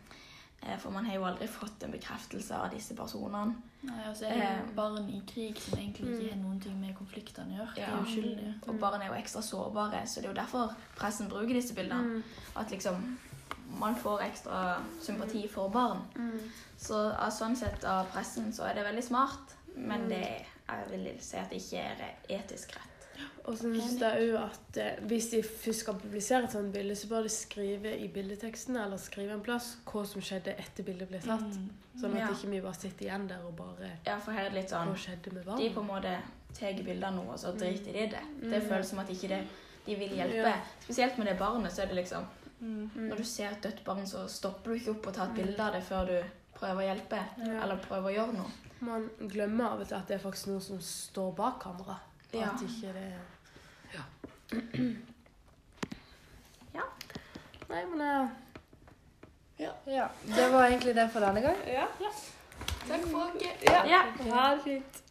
Eh, 0.65 0.77
For 0.81 0.89
man 0.91 1.05
har 1.05 1.15
jo 1.15 1.25
aldri 1.27 1.47
fått 1.47 1.83
en 1.83 1.91
bekreftelse 1.93 2.55
av 2.57 2.71
disse 2.73 2.95
personene. 2.97 3.55
Nei, 3.85 3.99
altså 4.09 4.25
er 4.25 4.33
det 4.39 4.47
Eh. 4.49 4.71
barn 4.75 5.09
i 5.09 5.21
krig 5.27 5.57
som 5.61 5.77
egentlig 5.77 6.15
ikke 6.15 6.29
har 6.31 6.39
noen 6.41 6.59
ting 6.61 6.79
med 6.81 6.95
konfliktene 6.97 7.53
å 7.53 7.57
gjøre. 7.59 7.75
De 7.75 7.81
er 7.81 7.89
Ja. 7.91 7.99
uskyldige. 8.01 8.53
Og 8.67 8.79
barn 8.79 9.01
er 9.01 9.07
jo 9.07 9.13
ekstra 9.13 9.41
sårbare, 9.41 10.01
så 10.07 10.15
det 10.21 10.25
er 10.25 10.33
jo 10.33 10.41
derfor 10.41 10.75
pressen 10.95 11.29
bruker 11.29 11.53
disse 11.53 11.75
bildene. 11.75 12.01
Mm. 12.15 12.23
At 12.55 12.71
liksom 12.71 13.17
man 13.77 13.95
får 13.95 14.19
ekstra 14.21 14.81
sympati 15.01 15.47
for 15.49 15.69
barn. 15.69 16.01
Mm. 16.15 16.39
Så 16.77 16.95
av 17.19 17.29
sånn 17.31 17.55
sett 17.55 17.83
av 17.83 18.07
pressen 18.11 18.51
så 18.53 18.63
er 18.69 18.73
det 18.75 18.85
veldig 18.85 19.03
smart, 19.03 19.53
men 19.75 20.07
det 20.09 20.45
jeg 20.67 20.89
vil 20.89 21.19
si 21.19 21.37
at 21.37 21.49
det 21.49 21.57
ikke 21.61 21.77
er 21.77 22.15
etisk 22.29 22.71
rett. 22.75 22.94
Og 23.45 23.57
så 23.57 23.69
syns 23.69 23.99
jeg 24.01 24.27
jo 24.29 24.37
at 24.41 24.77
eh, 24.81 24.99
hvis 25.05 25.27
de 25.29 25.41
først 25.45 25.79
skal 25.83 25.97
publisere 26.01 26.43
et 26.47 26.51
sånt 26.55 26.71
bilde, 26.73 26.95
så 26.97 27.07
bør 27.07 27.21
de 27.27 27.29
skrive 27.29 27.91
i 28.01 28.07
bildeteksten 28.07 28.75
eller 28.81 28.97
skrive 28.97 29.33
en 29.37 29.43
plass 29.45 29.75
hva 29.85 30.01
som 30.09 30.21
skjedde 30.25 30.55
etter 30.57 30.83
bildet 30.87 31.09
ble 31.11 31.19
tatt. 31.21 31.43
Mm. 31.59 31.67
Sånn 32.01 32.15
at 32.15 32.19
Ja. 32.23 32.29
ikke 32.33 32.49
vi 32.49 32.61
bare 32.61 32.73
sitter 32.79 33.05
igjen 33.05 33.27
der 33.29 33.43
og 33.45 33.55
bare 33.55 33.91
Ja, 34.05 34.17
for 34.19 34.31
her 34.31 34.45
er 34.45 34.49
det 34.49 34.63
litt 34.63 34.69
sånn 34.69 34.95
De 35.57 35.69
på 35.69 35.79
en 35.81 35.87
måte 35.87 36.17
tar 36.53 36.73
bilder 36.83 37.11
nå, 37.11 37.27
og 37.31 37.37
så 37.37 37.51
driter 37.57 37.93
de 37.93 37.99
i 37.99 38.07
det. 38.09 38.23
Det 38.41 38.61
Mm. 38.63 38.69
føles 38.69 38.87
som 38.89 38.99
at 38.99 39.09
ikke 39.09 39.27
det, 39.27 39.47
de 39.85 39.95
vil 39.95 40.09
hjelpe. 40.09 40.35
Ja. 40.49 40.61
Spesielt 40.81 41.17
med 41.17 41.27
det 41.27 41.37
barnet, 41.37 41.71
så 41.71 41.83
er 41.83 41.87
det 41.87 41.95
liksom 41.95 42.25
Mm. 42.61 42.89
Når 42.95 43.17
du 43.17 43.23
ser 43.23 43.49
et 43.51 43.61
dødt 43.61 43.83
barn, 43.83 44.05
så 44.07 44.27
stopper 44.29 44.71
du 44.71 44.79
ikke 44.79 44.91
opp 44.91 45.07
og 45.07 45.13
tar 45.13 45.25
et 45.27 45.35
bilde 45.35 45.59
av 45.59 45.73
det 45.73 45.83
før 45.83 46.05
du 46.07 46.23
prøver 46.55 46.81
å 46.81 46.95
hjelpe, 46.95 47.19
Ja. 47.37 47.63
eller 47.63 47.75
prøver 47.77 48.09
å 48.09 48.15
gjøre 48.15 48.33
noe. 48.33 48.51
Man 48.79 49.09
glemmer 49.27 49.65
av 49.73 49.81
og 49.81 49.87
til 49.87 49.95
at 49.97 50.07
det 50.07 50.15
er 50.15 50.29
faktisk 50.29 50.47
noen 50.47 50.61
som 50.61 50.77
står 50.79 51.35
bak 51.35 51.59
kamera. 51.59 51.99
Ja. 52.33 52.53
At 52.53 52.61
ikke 52.61 52.93
det 52.93 53.13
Ja. 54.51 54.59
Ja. 56.73 56.83
Nei, 57.69 57.85
men 57.85 58.01
eh, 58.01 58.27
Ja, 59.57 60.07
det 60.35 60.49
var 60.51 60.65
egentlig 60.67 60.95
det 60.95 61.09
for 61.13 61.19
denne 61.25 61.41
gang. 61.41 61.57
Ja. 61.67 61.87
Takk 62.87 63.07
for 63.09 63.31
dere. 63.39 63.55
Ja. 63.65 63.81
Ja. 63.89 64.01
Ha 64.29 64.55
det 64.55 64.63
fint. 64.63 65.01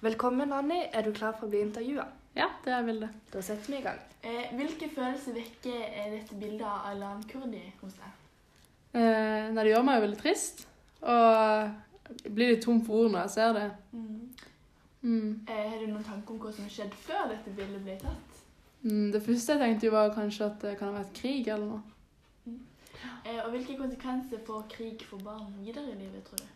Velkommen, 0.00 0.52
Anni. 0.52 0.80
Er 0.92 1.02
du 1.02 1.12
klar 1.12 1.34
for 1.38 1.46
å 1.46 1.52
bli 1.52 1.60
intervjua? 1.62 2.06
Ja, 2.38 2.48
det 2.64 2.72
er 2.74 2.86
Vilde. 2.86 3.08
Da 3.32 3.42
setter 3.42 3.72
vi 3.72 3.78
i 3.80 3.84
gang. 3.84 3.98
Eh, 4.22 4.50
hvilke 4.58 4.88
følelser 4.94 5.34
vekker 5.38 5.78
eh, 5.86 6.10
dette 6.16 6.38
bildet 6.38 6.66
av 6.66 6.90
Alan 6.92 7.22
Kurdi 7.30 7.62
hos 7.80 7.94
deg? 7.98 8.16
Eh, 8.94 9.48
nei, 9.52 9.62
det 9.62 9.72
gjør 9.72 9.86
meg 9.86 9.98
jo 9.98 10.06
veldig 10.06 10.20
trist. 10.22 10.64
Og 11.02 12.18
jeg 12.24 12.34
blir 12.34 12.54
litt 12.54 12.64
tom 12.66 12.80
for 12.86 13.04
ord 13.04 13.14
når 13.14 13.26
jeg 13.26 13.34
ser 13.36 13.58
det. 13.58 13.68
Mm. 13.92 14.37
Eh, 15.02 15.70
har 15.70 15.78
du 15.78 15.86
noen 15.86 16.04
tanke 16.04 16.32
om 16.34 16.40
hva 16.42 16.50
som 16.52 16.66
har 16.66 16.72
skjedd 16.74 16.94
før 16.98 17.28
dette 17.30 17.52
bildet 17.54 17.84
ble 17.84 17.94
tatt? 18.00 18.40
Mm, 18.82 19.12
det 19.14 19.22
første 19.22 19.54
jeg 19.54 19.62
tenkte 19.62 19.92
var 19.94 20.14
kanskje 20.14 20.46
at 20.46 20.60
det 20.62 20.74
kan 20.78 20.90
ha 20.90 21.00
vært 21.00 21.14
krig 21.14 21.48
eller 21.48 21.76
noe. 21.76 21.82
Eh, 23.24 23.38
og 23.44 23.50
hvilke 23.52 23.76
konsekvenser 23.78 24.42
får 24.46 24.66
krig 24.72 25.04
for 25.06 25.22
barn 25.22 25.52
videre 25.62 25.92
i 25.92 25.98
livet, 26.00 26.24
tror 26.26 26.42
du? 26.42 26.46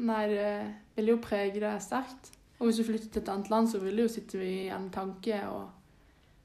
Nei, 0.00 0.22
det 0.30 0.52
vil 0.96 1.12
jo 1.12 1.20
prege 1.20 1.60
deg 1.60 1.82
sterkt. 1.84 2.32
Og 2.60 2.68
hvis 2.68 2.80
du 2.80 2.84
flytter 2.84 3.08
til 3.08 3.22
et 3.22 3.32
annet 3.32 3.50
land, 3.50 3.68
så 3.68 3.80
vil 3.80 3.96
det 3.96 4.06
jo 4.06 4.14
sitte 4.14 4.40
igjen 4.44 4.90
tanke 4.92 5.40
og 5.48 5.70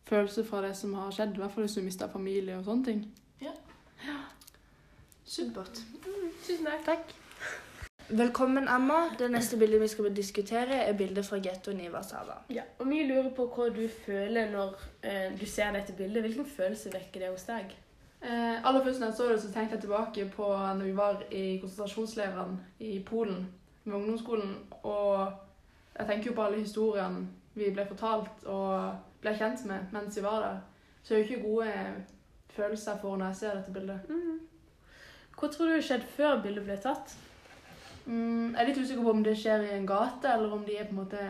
følelse 0.08 0.46
fra 0.48 0.64
det 0.66 0.74
som 0.78 0.94
har 1.00 1.12
skjedd. 1.16 1.36
I 1.36 1.44
hvert 1.44 1.52
fall 1.52 1.68
hvis 1.68 1.78
du 1.78 1.84
mister 1.86 2.12
familie 2.12 2.58
og 2.58 2.66
sånne 2.68 2.88
ting. 2.88 3.06
Ja. 3.44 3.54
Supert. 5.26 5.84
Tusen 6.46 6.66
takk. 6.66 6.86
takk. 6.86 7.16
Velkommen, 8.10 8.68
Emma. 8.68 9.10
Det 9.18 9.32
neste 9.32 9.58
bildet 9.58 9.82
vi 9.82 9.88
skal 9.88 10.16
diskutere, 10.16 10.76
er 10.86 10.94
bildet 10.94 11.26
fra 11.26 11.40
gettoen 11.42 11.80
i 11.82 11.88
Warszawa. 11.90 12.36
Ja, 12.54 12.62
og 12.80 12.90
vi 12.90 13.00
lurer 13.04 13.32
på 13.34 13.48
hva 13.50 13.66
du 13.74 13.88
føler 13.90 14.52
når 14.52 14.76
eh, 15.02 15.32
du 15.40 15.46
ser 15.50 15.74
dette 15.74 15.96
bildet. 15.98 16.22
Hvilken 16.22 16.46
følelse 16.46 16.94
vekker 16.94 17.24
det 17.24 17.32
hos 17.32 17.48
deg? 17.50 17.74
Eh, 18.22 18.62
aller 18.62 18.86
først 18.86 19.02
når 19.02 19.10
jeg 19.10 19.18
så 19.18 19.32
det, 19.32 19.40
så 19.42 19.52
tenkte 19.54 19.76
jeg 19.76 19.88
tilbake 19.88 20.28
på 20.38 20.52
når 20.54 20.86
vi 20.86 20.96
var 20.98 21.26
i 21.32 21.58
konsentrasjonsleirene 21.64 22.60
i 22.80 23.02
Polen 23.10 23.48
med 23.84 23.98
ungdomsskolen. 23.98 24.56
Og 24.84 25.26
jeg 25.98 26.08
tenker 26.08 26.30
jo 26.30 26.38
på 26.38 26.46
alle 26.46 26.62
historiene 26.62 27.28
vi 27.58 27.74
ble 27.74 27.90
fortalt 27.90 28.46
og 28.46 29.22
ble 29.22 29.34
kjent 29.34 29.66
med 29.66 29.94
mens 29.96 30.18
vi 30.18 30.24
var 30.30 30.42
der. 30.46 30.66
Så 31.02 31.14
det 31.14 31.18
er 31.18 31.24
jo 31.24 31.30
ikke 31.32 31.48
gode 31.50 31.74
følelser 32.54 32.92
jeg 32.92 33.02
får 33.02 33.18
når 33.18 33.26
jeg 33.32 33.36
ser 33.36 33.62
dette 33.64 33.74
bildet. 33.74 34.18
Hva 35.40 35.48
tror 35.50 35.72
du 35.74 35.82
skjedde 35.82 36.14
før 36.18 36.44
bildet 36.44 36.70
ble 36.70 36.84
tatt? 36.84 37.16
Mm, 38.06 38.54
jeg 38.54 38.62
er 38.62 38.68
litt 38.70 38.78
usikker 38.78 39.04
på 39.04 39.10
om 39.16 39.24
det 39.26 39.38
skjer 39.38 39.64
i 39.66 39.74
en 39.80 39.88
gate, 39.90 40.28
eller 40.30 40.52
om 40.54 40.64
de 40.66 40.76
er 40.78 40.86
på 40.86 40.94
en 40.94 41.00
måte 41.04 41.22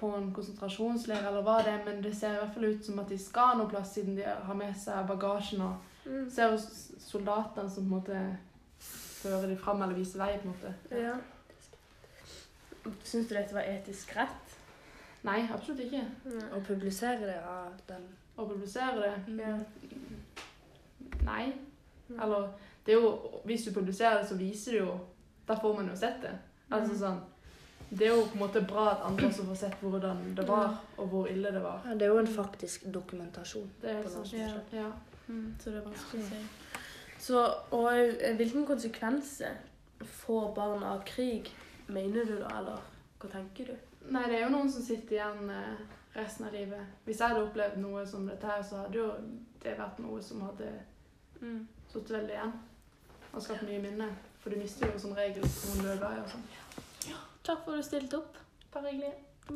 på 0.00 0.08
en 0.16 0.30
konsentrasjonsleir 0.32 1.26
eller 1.28 1.42
hva 1.44 1.58
det 1.64 1.72
er, 1.74 1.84
men 1.84 2.02
det 2.02 2.14
ser 2.16 2.34
i 2.34 2.38
hvert 2.40 2.54
fall 2.54 2.64
ut 2.70 2.84
som 2.86 2.98
at 3.02 3.08
de 3.12 3.18
skal 3.20 3.56
noe 3.58 3.68
plass 3.68 3.94
siden 3.94 4.14
de 4.16 4.22
har 4.24 4.54
med 4.56 4.74
seg 4.76 5.06
bagasjen. 5.08 5.60
og 5.60 5.86
Mm. 6.06 6.30
ser 6.30 6.50
jo 6.50 6.56
soldatene 6.98 7.70
som 7.70 7.84
på 7.84 7.94
en 7.94 8.00
måte 8.00 8.36
fører 9.22 9.46
de 9.48 9.56
fram 9.56 9.82
eller 9.82 9.94
viser 9.94 10.18
vei. 10.18 10.38
på 10.38 10.48
en 10.48 10.54
måte. 10.54 10.74
Ja. 10.90 11.14
Syns 13.04 13.28
du 13.28 13.34
dette 13.34 13.52
var 13.54 13.60
etisk 13.68 14.16
rett? 14.16 14.54
Nei, 15.22 15.42
absolutt 15.52 15.80
ikke. 15.84 16.00
Å 16.56 16.60
publisere 16.64 17.20
det 17.26 17.36
av 17.44 17.72
den 17.88 18.06
Å 18.38 18.46
publisere 18.48 18.96
det 18.96 19.38
Ja. 19.44 19.58
Nei. 21.26 21.52
Eller 22.08 22.48
det 22.86 22.94
er 22.94 23.00
jo, 23.00 23.40
Hvis 23.44 23.64
du 23.64 23.72
publiserer 23.72 24.18
det, 24.22 24.28
så 24.28 24.34
viser 24.38 24.72
du 24.72 24.78
jo 24.78 24.98
Da 25.50 25.58
får 25.58 25.76
man 25.80 25.90
jo 25.90 25.98
sett 25.98 26.22
det. 26.22 26.32
Altså 26.70 26.94
sånn 27.00 27.20
Det 27.90 28.06
er 28.06 28.12
jo 28.14 28.22
på 28.30 28.36
en 28.38 28.42
måte 28.44 28.60
bra 28.70 28.84
at 28.92 29.00
andre 29.02 29.26
også 29.26 29.44
får 29.48 29.56
sett 29.64 29.80
hvordan 29.82 30.20
det 30.38 30.44
var, 30.46 30.76
og 30.96 31.08
hvor 31.10 31.26
ille 31.26 31.50
det 31.50 31.62
var. 31.64 31.80
ja, 31.84 31.94
Det 31.98 32.06
er 32.06 32.12
jo 32.12 32.20
en 32.22 32.28
faktisk 32.36 32.84
dokumentasjon. 32.94 33.70
Det 33.82 33.90
er 33.90 34.06
sant. 34.08 34.32
Ja. 34.32 34.52
Ja. 34.72 34.90
Mm, 35.26 35.56
så 35.58 35.70
det 35.74 35.80
er 35.80 35.88
vanskelig 35.88 36.22
å 36.22 36.28
si. 36.28 36.44
Så, 37.20 37.42
og 37.76 37.90
hvilken 38.38 38.64
konsekvenser 38.66 39.58
får 40.22 40.54
barn 40.54 40.82
av 40.86 41.02
krig, 41.04 41.50
mener 41.88 42.24
du 42.24 42.36
da, 42.38 42.54
eller 42.60 42.78
hva 43.20 43.28
tenker 43.34 43.72
du? 43.72 43.74
Nei, 44.08 44.22
det 44.30 44.38
er 44.38 44.46
jo 44.46 44.54
noen 44.54 44.70
som 44.72 44.86
sitter 44.86 45.18
igjen 45.18 45.50
eh, 45.50 45.82
resten 46.14 46.46
av 46.46 46.54
livet. 46.54 46.94
Hvis 47.04 47.20
jeg 47.20 47.28
hadde 47.34 47.42
opplevd 47.50 47.76
noe 47.82 48.06
som 48.06 48.24
dette 48.30 48.46
her, 48.48 48.62
så 48.62 48.84
hadde 48.84 49.02
jo 49.02 49.10
det 49.62 49.74
vært 49.78 49.98
noe 50.00 50.22
som 50.24 50.40
hadde 50.46 50.70
sittet 51.90 52.10
veldig 52.16 52.34
igjen. 52.38 52.54
Og 53.34 53.42
skapt 53.42 53.66
mye 53.68 53.82
minne. 53.82 54.08
For 54.40 54.50
du 54.50 54.56
mister 54.56 54.88
jo 54.92 54.98
som 54.98 55.12
regel 55.16 55.44
noen 55.44 55.90
er 55.92 55.98
glad 56.00 56.22
og 56.22 56.30
sånn. 56.32 56.46
Takk 57.44 57.64
for 57.64 57.74
at 57.76 57.82
du 57.82 57.88
stilte 57.88 58.20
opp. 58.20 58.38
Bare 58.72 58.92
hyggelig. 58.92 59.12